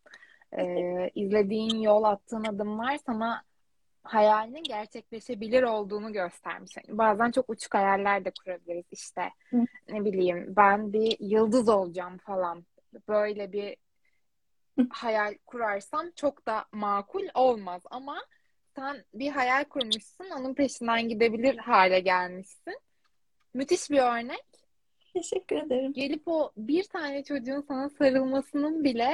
[0.59, 3.43] Ee, izlediğin yol, attığın adımlar sana
[4.03, 6.77] hayalinin gerçekleşebilir olduğunu göstermiş.
[6.77, 9.31] Yani bazen çok uçuk hayaller de kurabiliriz işte.
[9.51, 9.57] Hı.
[9.89, 12.65] Ne bileyim ben bir yıldız olacağım falan.
[13.09, 13.77] Böyle bir
[14.91, 18.17] hayal kurarsam çok da makul olmaz ama
[18.77, 22.79] sen bir hayal kurmuşsun, onun peşinden gidebilir hale gelmişsin.
[23.55, 24.45] Müthiş bir örnek.
[25.13, 25.93] Teşekkür ederim.
[25.93, 29.13] Gelip o bir tane çocuğun sana sarılmasının bile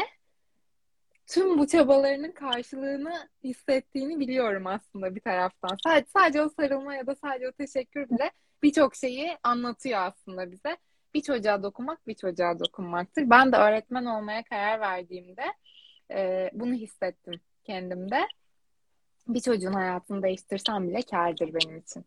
[1.26, 5.76] tüm bu çabalarının karşılığını hissettiğini biliyorum aslında bir taraftan.
[5.84, 8.30] Sadece, sadece o sarılma ya da sadece o teşekkür bile
[8.62, 10.76] birçok şeyi anlatıyor aslında bize.
[11.14, 13.30] Bir çocuğa dokunmak bir çocuğa dokunmaktır.
[13.30, 15.44] Ben de öğretmen olmaya karar verdiğimde
[16.10, 18.26] e, bunu hissettim kendimde.
[19.28, 22.04] Bir çocuğun hayatını değiştirsem bile kârdır benim için.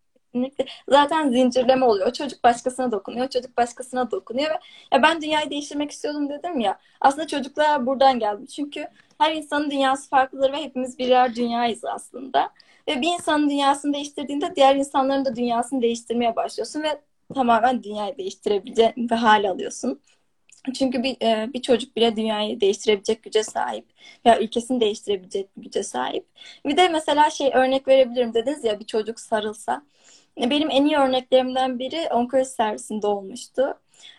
[0.90, 2.14] Zaten zincirleme oluyor.
[2.14, 4.58] Çocuk başkasına dokunuyor, çocuk başkasına dokunuyor ve
[4.94, 6.80] ya ben dünyayı değiştirmek istiyordum dedim ya.
[7.02, 8.48] Aslında çocuklar buradan geldi.
[8.48, 12.50] Çünkü her insanın dünyası farklıdır ve hepimiz birer dünyayız aslında.
[12.88, 17.02] Ve bir insanın dünyasını değiştirdiğinde diğer insanların da dünyasını değiştirmeye başlıyorsun ve
[17.34, 20.02] tamamen dünyayı değiştirebileceğin bir hal alıyorsun.
[20.72, 23.86] Çünkü bir, e, bir çocuk bile dünyayı değiştirebilecek güce sahip
[24.26, 26.26] veya ülkesini değiştirebilecek güce sahip.
[26.66, 29.84] Bir de mesela şey örnek verebilirim dediniz ya bir çocuk sarılsa.
[30.38, 33.74] Benim en iyi örneklerimden biri onkoloji servisinde olmuştu.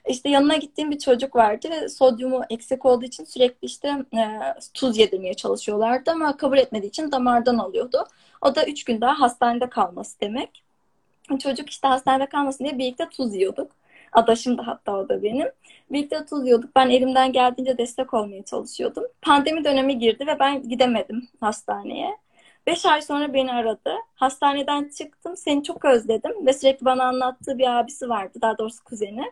[0.08, 4.40] İşte yanına gittiğim bir çocuk vardı ve sodyumu eksik olduğu için sürekli işte e,
[4.74, 8.06] tuz yedirmeye çalışıyorlardı ama kabul etmediği için damardan alıyordu.
[8.42, 10.62] O da üç gün daha hastanede kalması demek.
[11.38, 13.72] Çocuk işte hastanede kalmasın diye birlikte tuz yiyorduk.
[14.12, 15.48] Adaşım da hatta o da benim.
[15.90, 16.76] Birlikte tuz yiyorduk.
[16.76, 19.04] Ben elimden geldiğince destek olmaya çalışıyordum.
[19.22, 22.18] Pandemi dönemi girdi ve ben gidemedim hastaneye.
[22.66, 23.94] Beş ay sonra beni aradı.
[24.14, 25.36] Hastaneden çıktım.
[25.36, 26.46] Seni çok özledim.
[26.46, 28.38] Ve sürekli bana anlattığı bir abisi vardı.
[28.42, 29.24] Daha doğrusu kuzeni.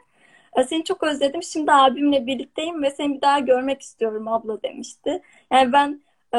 [0.57, 1.43] E, seni çok özledim.
[1.43, 5.23] Şimdi abimle birlikteyim ve seni bir daha görmek istiyorum abla demişti.
[5.53, 6.03] Yani ben
[6.35, 6.39] e,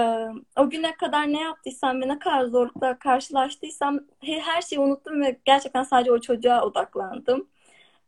[0.57, 5.83] o güne kadar ne yaptıysam ve ne kadar zorlukla karşılaştıysam her şeyi unuttum ve gerçekten
[5.83, 7.47] sadece o çocuğa odaklandım.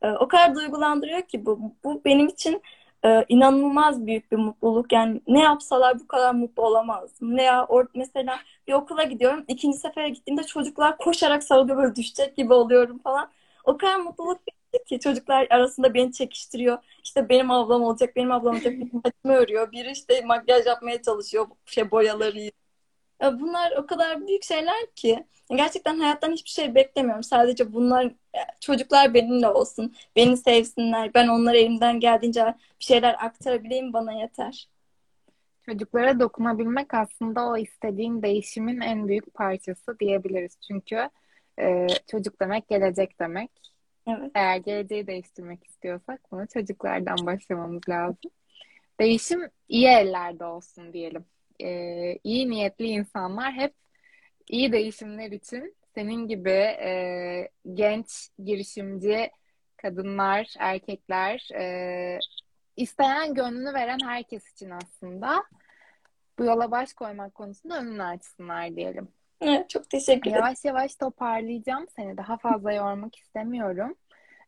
[0.02, 1.60] E, o kadar duygulandırıyor ki bu.
[1.84, 2.62] Bu benim için
[3.06, 4.92] e, inanılmaz büyük bir mutluluk.
[4.92, 7.38] Yani ne yapsalar bu kadar mutlu olamazdım.
[7.38, 9.46] Ne ya or mesela bir okula gidiyorum.
[9.48, 13.30] ikinci sefere gittiğimde çocuklar koşarak sarılıyor böyle düşecek gibi oluyorum falan.
[13.64, 14.40] O kadar mutluluk
[14.88, 16.78] ki çocuklar arasında beni çekiştiriyor.
[17.04, 18.74] İşte benim ablam olacak, benim ablam olacak.
[18.74, 19.72] Biri saçımı örüyor.
[19.72, 21.48] Biri işte makyaj yapmaya çalışıyor.
[21.66, 22.52] Şey boyaları.
[23.22, 25.26] Bunlar o kadar büyük şeyler ki.
[25.50, 27.24] Gerçekten hayattan hiçbir şey beklemiyorum.
[27.24, 28.12] Sadece bunlar
[28.62, 29.96] çocuklar benimle olsun.
[30.16, 31.14] Beni sevsinler.
[31.14, 34.70] Ben onlara elimden geldiğince bir şeyler aktarabileyim bana yeter.
[35.66, 40.58] Çocuklara dokunabilmek aslında o istediğin değişimin en büyük parçası diyebiliriz.
[40.68, 41.10] Çünkü
[41.60, 43.52] e, çocuk demek gelecek demek.
[44.08, 44.32] Evet.
[44.36, 48.32] Eğer geleceği değiştirmek istiyorsak bunu çocuklardan başlamamız lazım.
[49.00, 51.26] Değişim iyi ellerde olsun diyelim.
[51.60, 51.70] E,
[52.24, 53.74] iyi niyetli insanlar hep
[54.50, 59.32] iyi değişimler için senin gibi e, genç girişimci
[59.78, 62.20] kadınlar, erkekler, e,
[62.78, 65.44] isteyen gönlünü veren herkes için aslında
[66.40, 69.08] bu yola baş koymak konusunda önünü açsınlar diyelim.
[69.42, 70.44] Evet, çok teşekkür ederim.
[70.44, 72.18] Yavaş yavaş toparlayacağım seni.
[72.18, 73.96] Daha fazla yormak istemiyorum.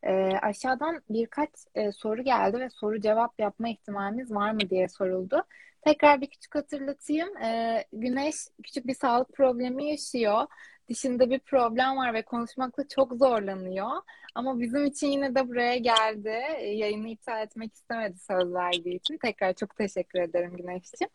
[0.03, 5.43] E, aşağıdan birkaç e, soru geldi ve soru cevap yapma ihtimalimiz var mı diye soruldu.
[5.87, 7.37] Tekrar bir küçük hatırlatayım.
[7.37, 10.47] E, Güneş küçük bir sağlık problemi yaşıyor.
[10.89, 14.01] Dişinde bir problem var ve konuşmakta çok zorlanıyor.
[14.35, 16.43] Ama bizim için yine de buraya geldi.
[16.57, 19.17] E, yayını iptal etmek istemedi söz verdiği için.
[19.17, 21.11] Tekrar çok teşekkür ederim Güneş'ciğim.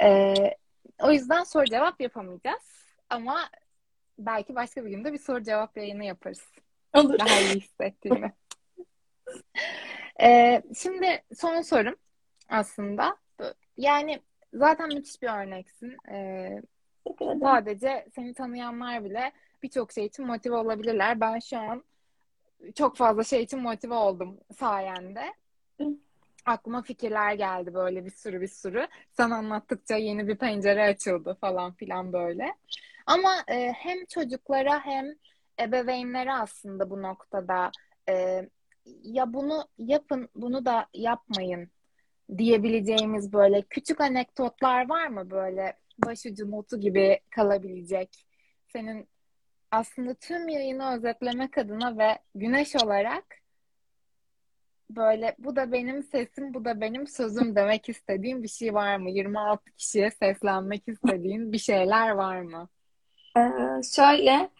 [0.00, 0.34] E,
[1.02, 2.94] o yüzden soru cevap yapamayacağız.
[3.10, 3.40] Ama
[4.18, 6.52] belki başka bir günde bir soru cevap yayını yaparız.
[6.94, 7.18] Olur.
[7.18, 8.32] Daha iyi hissettiğimi.
[10.22, 11.96] ee, şimdi son sorum
[12.48, 13.21] aslında.
[13.76, 14.20] Yani
[14.54, 15.96] zaten müthiş bir örneksin.
[16.10, 16.62] Ee,
[17.40, 21.20] sadece seni tanıyanlar bile birçok şey için motive olabilirler.
[21.20, 21.84] Ben şu an
[22.74, 25.34] çok fazla şey için motive oldum sayende.
[26.46, 28.88] Aklıma fikirler geldi böyle bir sürü bir sürü.
[29.12, 32.54] Sana anlattıkça yeni bir pencere açıldı falan filan böyle.
[33.06, 35.14] Ama e, hem çocuklara hem
[35.60, 37.70] ebeveynlere aslında bu noktada
[38.08, 38.48] e,
[39.02, 41.70] ya bunu yapın, bunu da yapmayın
[42.38, 45.76] diyebileceğimiz böyle küçük anekdotlar var mı böyle
[46.06, 48.26] başucu notu gibi kalabilecek?
[48.72, 49.08] Senin
[49.70, 53.24] aslında tüm yayını özetlemek adına ve güneş olarak
[54.90, 59.10] böyle bu da benim sesim, bu da benim sözüm demek istediğin bir şey var mı?
[59.10, 62.68] 26 kişiye seslenmek istediğin bir şeyler var mı?
[63.36, 64.50] Ee, şöyle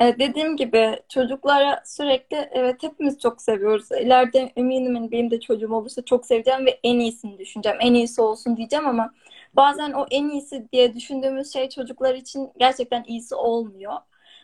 [0.00, 3.92] e, dediğim gibi çocuklara sürekli evet hepimiz çok seviyoruz.
[3.92, 7.78] İleride eminim hani benim de çocuğum olursa çok seveceğim ve en iyisini düşüneceğim.
[7.80, 9.14] En iyisi olsun diyeceğim ama
[9.56, 13.92] bazen o en iyisi diye düşündüğümüz şey çocuklar için gerçekten iyisi olmuyor.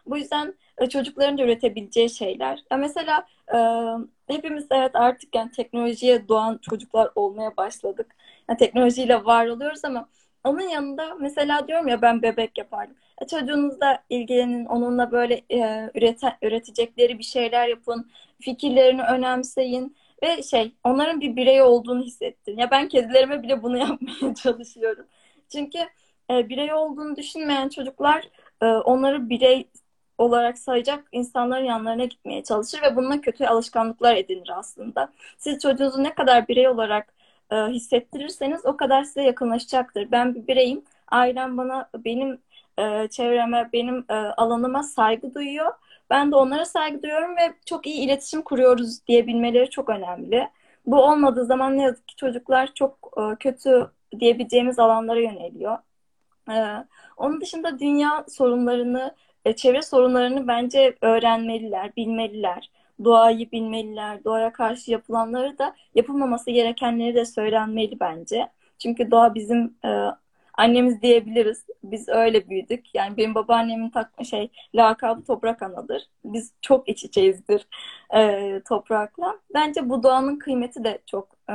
[0.07, 2.59] Bu yüzden e, çocukların da üretebileceği şeyler.
[2.70, 3.59] Ya mesela e,
[4.34, 8.16] hepimiz evet artık yani teknolojiye doğan çocuklar olmaya başladık.
[8.48, 10.09] Yani teknolojiyle var oluyoruz ama
[10.44, 12.96] onun yanında mesela diyorum ya ben bebek yapardım.
[13.21, 18.11] E, çocuğunuzla ilgilenin, onunla böyle e, üreten, üretecekleri bir şeyler yapın,
[18.41, 22.59] fikirlerini önemseyin ve şey onların bir birey olduğunu hissettirin.
[22.59, 25.07] Ya ben kedilerime bile bunu yapmaya çalışıyorum.
[25.53, 25.79] Çünkü
[26.31, 28.29] e, birey olduğunu düşünmeyen çocuklar
[28.62, 29.68] e, onları birey
[30.18, 35.12] olarak sayacak insanların yanlarına gitmeye çalışır ve bununla kötü alışkanlıklar edinir aslında.
[35.39, 37.14] Siz çocuğunuzu ne kadar birey olarak
[37.53, 40.11] e, hissettirirseniz o kadar size yakınlaşacaktır.
[40.11, 40.85] Ben bir bireyim.
[41.09, 42.39] Ailem bana benim
[42.81, 45.72] e, çevreme, benim e, alanıma saygı duyuyor.
[46.11, 50.49] Ben de onlara saygı duyuyorum ve çok iyi iletişim kuruyoruz diyebilmeleri çok önemli.
[50.87, 55.78] Bu olmadığı zaman ne yazık ki çocuklar çok e, kötü diyebileceğimiz alanlara yöneliyor.
[56.51, 56.85] E,
[57.16, 59.14] onun dışında dünya sorunlarını,
[59.45, 62.70] e, çevre sorunlarını bence öğrenmeliler, bilmeliler.
[63.05, 68.49] Doğayı bilmeliler, doğaya karşı yapılanları da yapılmaması gerekenleri de söylenmeli bence.
[68.78, 69.89] Çünkü doğa bizim e,
[70.55, 71.64] annemiz diyebiliriz.
[71.84, 72.94] Biz öyle büyüdük.
[72.94, 76.03] Yani benim babaannemin takma şey lakabı toprak anadır.
[76.24, 77.66] Biz çok iç içeyizdir
[78.14, 79.38] e, toprakla.
[79.55, 81.55] Bence bu doğanın kıymeti de çok e,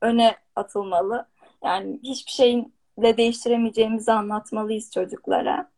[0.00, 1.26] öne atılmalı.
[1.64, 5.70] Yani hiçbir şeyle değiştiremeyeceğimizi anlatmalıyız çocuklara.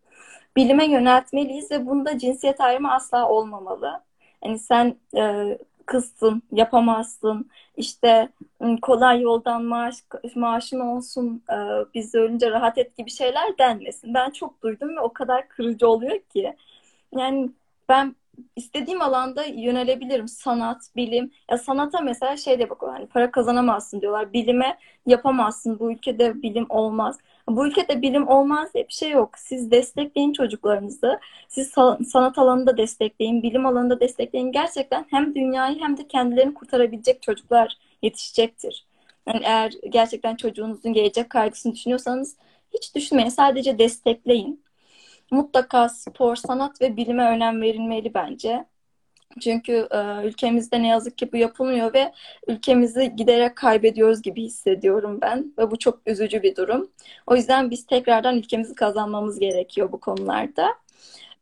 [0.57, 4.01] Bilime yöneltmeliyiz ve bunda cinsiyet ayrımı asla olmamalı.
[4.45, 8.29] Yani sen e, kızsın, yapamazsın, işte
[8.83, 9.95] kolay yoldan maaş
[10.35, 11.43] maaşın olsun,
[11.95, 14.15] biz ölünce rahat et gibi şeyler denmesin.
[14.15, 16.57] Ben çok duydum ve o kadar kırıcı oluyor ki.
[17.17, 17.51] Yani
[17.89, 18.17] ben
[18.57, 20.29] istediğim alanda yönelebilirim.
[20.29, 21.31] Sanat, bilim.
[21.51, 22.93] Ya sanata mesela şey de bakıyor.
[22.93, 24.33] Hani para kazanamazsın diyorlar.
[24.33, 25.79] Bilime yapamazsın.
[25.79, 27.19] Bu ülkede bilim olmaz.
[27.49, 29.39] Bu ülkede bilim olmaz diye bir şey yok.
[29.39, 31.21] Siz destekleyin çocuklarınızı.
[31.49, 31.69] Siz
[32.09, 34.53] sanat alanında destekleyin, bilim alanında destekleyin.
[34.53, 38.87] Gerçekten hem dünyayı hem de kendilerini kurtarabilecek çocuklar yetişecektir.
[39.29, 42.37] Yani eğer gerçekten çocuğunuzun gelecek kaygısını düşünüyorsanız
[42.75, 43.29] hiç düşünmeyin.
[43.29, 44.66] Sadece destekleyin.
[45.31, 48.65] Mutlaka spor, sanat ve bilime önem verilmeli bence.
[49.41, 52.13] Çünkü e, ülkemizde ne yazık ki bu yapılmıyor ve
[52.49, 56.91] ülkemizi giderek kaybediyoruz gibi hissediyorum ben ve bu çok üzücü bir durum.
[57.27, 60.75] O yüzden biz tekrardan ülkemizi kazanmamız gerekiyor bu konularda.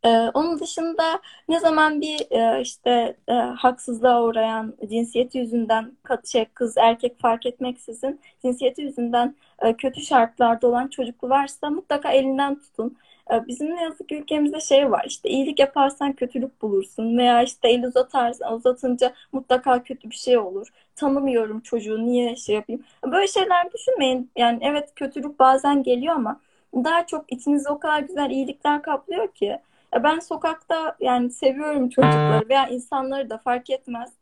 [0.05, 5.91] Ee, onun dışında ne zaman bir e, işte e, haksızlığa uğrayan cinsiyeti yüzünden
[6.31, 12.59] şey, kız erkek fark etmeksizin cinsiyeti yüzünden e, kötü şartlarda olan çocuk varsa mutlaka elinden
[12.59, 12.97] tutun.
[13.31, 17.69] Ee, bizim ne yazık ki ülkemizde şey var işte iyilik yaparsan kötülük bulursun veya işte
[17.69, 20.67] el uzatarsan uzatınca mutlaka kötü bir şey olur.
[20.95, 22.83] Tanımıyorum çocuğu niye şey yapayım.
[23.05, 24.31] Böyle şeyler düşünmeyin.
[24.37, 26.39] Yani evet kötülük bazen geliyor ama
[26.73, 29.59] daha çok içinizi o kadar güzel iyilikler kaplıyor ki.
[30.03, 34.13] Ben sokakta yani seviyorum çocukları veya insanları da fark etmez.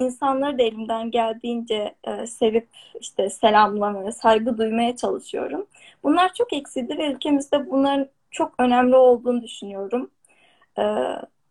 [0.00, 2.68] İnsanları da elimden geldiğince e, sevip
[3.00, 5.66] işte selamlamaya, saygı duymaya çalışıyorum.
[6.02, 10.10] Bunlar çok eksildi ve ülkemizde bunların çok önemli olduğunu düşünüyorum.
[10.78, 10.82] Ee,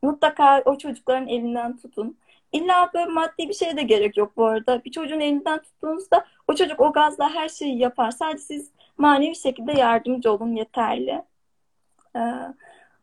[0.02, 2.18] mutlaka o çocukların elinden tutun.
[2.52, 4.84] İlla böyle maddi bir şeye de gerek yok bu arada.
[4.84, 8.12] Bir çocuğun elinden tuttuğunuzda o çocuk o gazla her şeyi yapar.
[8.12, 11.24] Sadece siz manevi şekilde yardımcı olun yeterli.
[12.16, 12.20] Ee,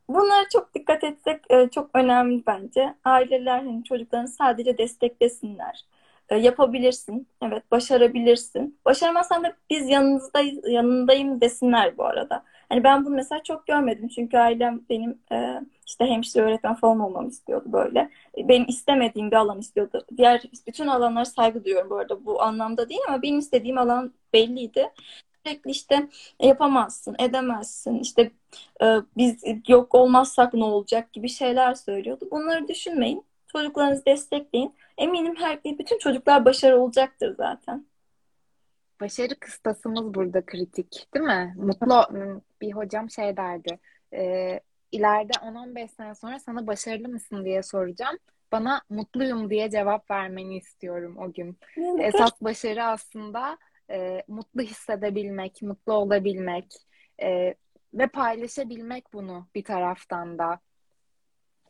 [0.09, 2.95] bunlara çok dikkat etsek e, çok önemli bence.
[3.05, 5.85] Aileler hani çocuklarını sadece desteklesinler.
[6.29, 7.29] E, yapabilirsin.
[7.43, 8.79] Evet, başarabilirsin.
[8.85, 12.45] Başaramazsan da biz yanınızdayız, yanındayım desinler bu arada.
[12.69, 14.09] Hani ben bunu mesela çok görmedim.
[14.09, 18.11] Çünkü ailem benim e, işte hemşire öğretmen falan olmamı istiyordu böyle.
[18.39, 20.05] Benim istemediğim bir alan istiyordu.
[20.17, 22.27] Diğer bütün alanlara saygı duyuyorum bu arada.
[22.27, 24.91] Bu anlamda değil ama benim istediğim alan belliydi.
[25.47, 26.09] Sürekli işte
[26.41, 28.31] e, yapamazsın, edemezsin, işte
[28.83, 28.87] e,
[29.17, 32.29] biz yok olmazsak ne olacak gibi şeyler söylüyordu.
[32.31, 33.25] Bunları düşünmeyin.
[33.53, 34.75] Çocuklarınızı destekleyin.
[34.99, 37.87] Eminim her bütün çocuklar başarılı olacaktır zaten.
[39.01, 41.55] Başarı kıstasımız burada kritik, değil mi?
[41.57, 42.07] Mutlu
[42.61, 43.79] bir hocam şey derdi.
[44.15, 44.61] E,
[44.93, 48.19] ileride 10-15 sene sonra sana başarılı mısın diye soracağım.
[48.53, 51.59] Bana mutluyum diye cevap vermeni istiyorum o gün.
[51.99, 53.59] Esas başarı aslında
[53.91, 56.75] e, mutlu hissedebilmek, mutlu olabilmek
[57.23, 57.55] e,
[57.95, 60.61] ve paylaşabilmek bunu bir taraftan da.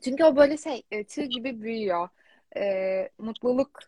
[0.05, 2.09] Çünkü o böyle şey e, gibi büyüyor.
[2.57, 3.79] E, mutluluk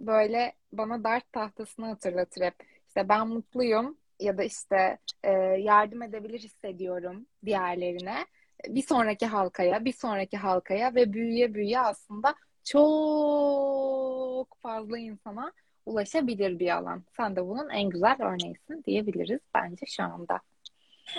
[0.00, 2.54] böyle bana dert tahtasını hatırlatır hep.
[2.88, 8.26] İşte ben mutluyum ya da işte e, yardım edebilir hissediyorum diğerlerine.
[8.68, 15.52] Bir sonraki halkaya, bir sonraki halkaya ve büyüye büyüye aslında çok fazla insana
[15.88, 17.02] ulaşabilir bir alan.
[17.16, 20.40] Sen de bunun en güzel örneğisin diyebiliriz bence şu anda.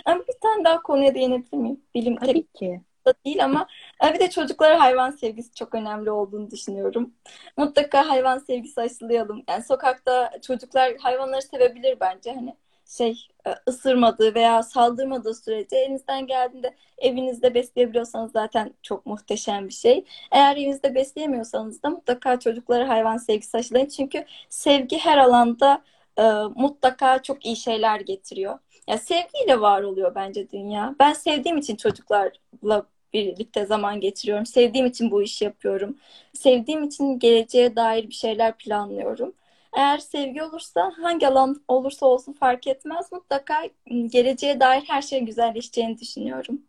[0.06, 1.82] Ama bir tane daha konuya değinebilir miyim?
[1.96, 2.82] Bilim Tabii ki.
[3.06, 3.68] Da değil ama
[4.14, 7.14] bir de çocuklara hayvan sevgisi çok önemli olduğunu düşünüyorum.
[7.58, 9.44] Mutlaka hayvan sevgisi aşılayalım.
[9.50, 12.34] Yani sokakta çocuklar hayvanları sevebilir bence.
[12.34, 12.56] Hani
[12.98, 20.06] şey e, ısırmadığı veya saldırmadığı sürece elinizden geldiğinde evinizde besleyebiliyorsanız zaten çok muhteşem bir şey.
[20.32, 23.88] Eğer evinizde besleyemiyorsanız da mutlaka çocuklara hayvan sevgisi aşılayın.
[23.88, 25.82] Çünkü sevgi her alanda
[26.18, 26.24] e,
[26.56, 28.60] mutlaka çok iyi şeyler getiriyor.
[28.88, 30.96] Ya sevgiyle var oluyor bence dünya.
[31.00, 34.46] Ben sevdiğim için çocuklarla birlikte zaman geçiriyorum.
[34.46, 35.98] Sevdiğim için bu işi yapıyorum.
[36.34, 39.34] Sevdiğim için geleceğe dair bir şeyler planlıyorum.
[39.78, 43.12] Eğer sevgi olursa hangi alan olursa olsun fark etmez.
[43.12, 46.62] Mutlaka ıı, geleceğe dair her şey güzelleşeceğini düşünüyorum.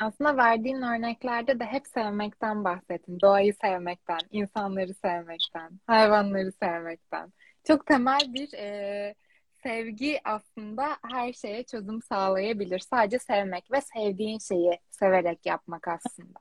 [0.00, 3.20] Aslında verdiğin örneklerde de hep sevmekten bahsettin.
[3.20, 7.32] Doğayı sevmekten, insanları sevmekten, hayvanları sevmekten.
[7.64, 9.14] Çok temel bir e,
[9.62, 12.78] sevgi aslında her şeye çözüm sağlayabilir.
[12.78, 16.38] Sadece sevmek ve sevdiğin şeyi severek yapmak aslında.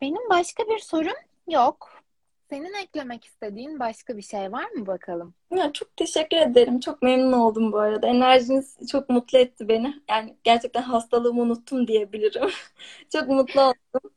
[0.00, 1.16] Benim başka bir sorum
[1.48, 2.02] yok.
[2.50, 5.34] Senin eklemek istediğin başka bir şey var mı bakalım?
[5.54, 6.80] Ya çok teşekkür ederim.
[6.80, 8.06] Çok memnun oldum bu arada.
[8.06, 10.02] Enerjiniz çok mutlu etti beni.
[10.10, 12.50] Yani gerçekten hastalığımı unuttum diyebilirim.
[13.12, 14.10] Çok mutlu oldum.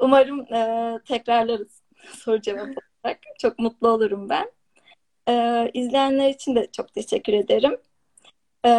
[0.00, 1.82] Umarım e, tekrarlarız
[2.12, 3.20] soru cevap olarak.
[3.38, 4.50] Çok mutlu olurum ben.
[5.28, 7.76] E, izleyenler için de çok teşekkür ederim.
[8.66, 8.70] E,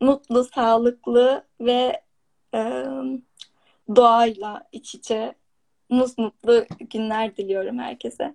[0.00, 2.02] mutlu, sağlıklı ve
[2.54, 2.84] e,
[3.96, 5.34] doğayla iç içe
[5.90, 8.34] mutlu günler diliyorum herkese.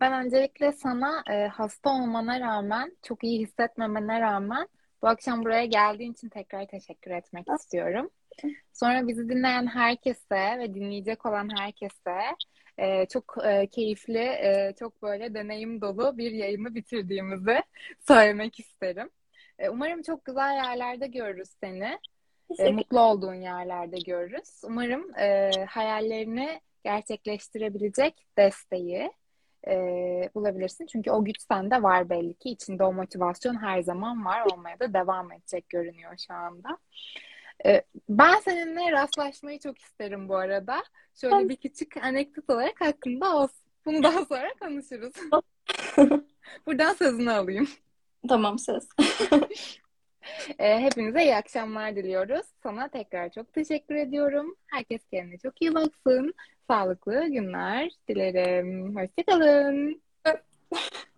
[0.00, 4.68] Ben öncelikle sana e, hasta olmana rağmen, çok iyi hissetmemene rağmen
[5.02, 8.10] bu akşam buraya geldiğin için tekrar teşekkür etmek istiyorum.
[8.72, 12.20] Sonra bizi dinleyen herkese ve dinleyecek olan herkese
[12.78, 17.62] e, çok e, keyifli, e, çok böyle deneyim dolu bir yayını bitirdiğimizi
[18.08, 19.10] söylemek isterim.
[19.58, 21.98] E, umarım çok güzel yerlerde görürüz seni.
[22.58, 24.60] E, mutlu olduğun yerlerde görürüz.
[24.64, 29.10] Umarım e, hayallerini gerçekleştirebilecek desteği
[29.66, 29.74] e,
[30.34, 30.86] bulabilirsin.
[30.86, 32.50] Çünkü o güç sende var belli ki.
[32.50, 34.42] İçinde o motivasyon her zaman var.
[34.52, 36.78] Olmaya da devam edecek görünüyor şu anda.
[37.66, 40.84] E, ben seninle rastlaşmayı çok isterim bu arada.
[41.14, 43.64] Şöyle bir küçük anekdot olarak hakkında olsun.
[43.86, 45.12] Bunu daha sonra konuşuruz.
[46.66, 47.68] Buradan sözünü alayım.
[48.28, 48.88] Tamam söz.
[50.58, 52.46] E, hepinize iyi akşamlar diliyoruz.
[52.62, 54.56] Sana tekrar çok teşekkür ediyorum.
[54.66, 56.34] Herkes kendine çok iyi baksın.
[56.70, 58.96] Sağlıklı günler dilerim.
[58.96, 60.02] Hoşçakalın.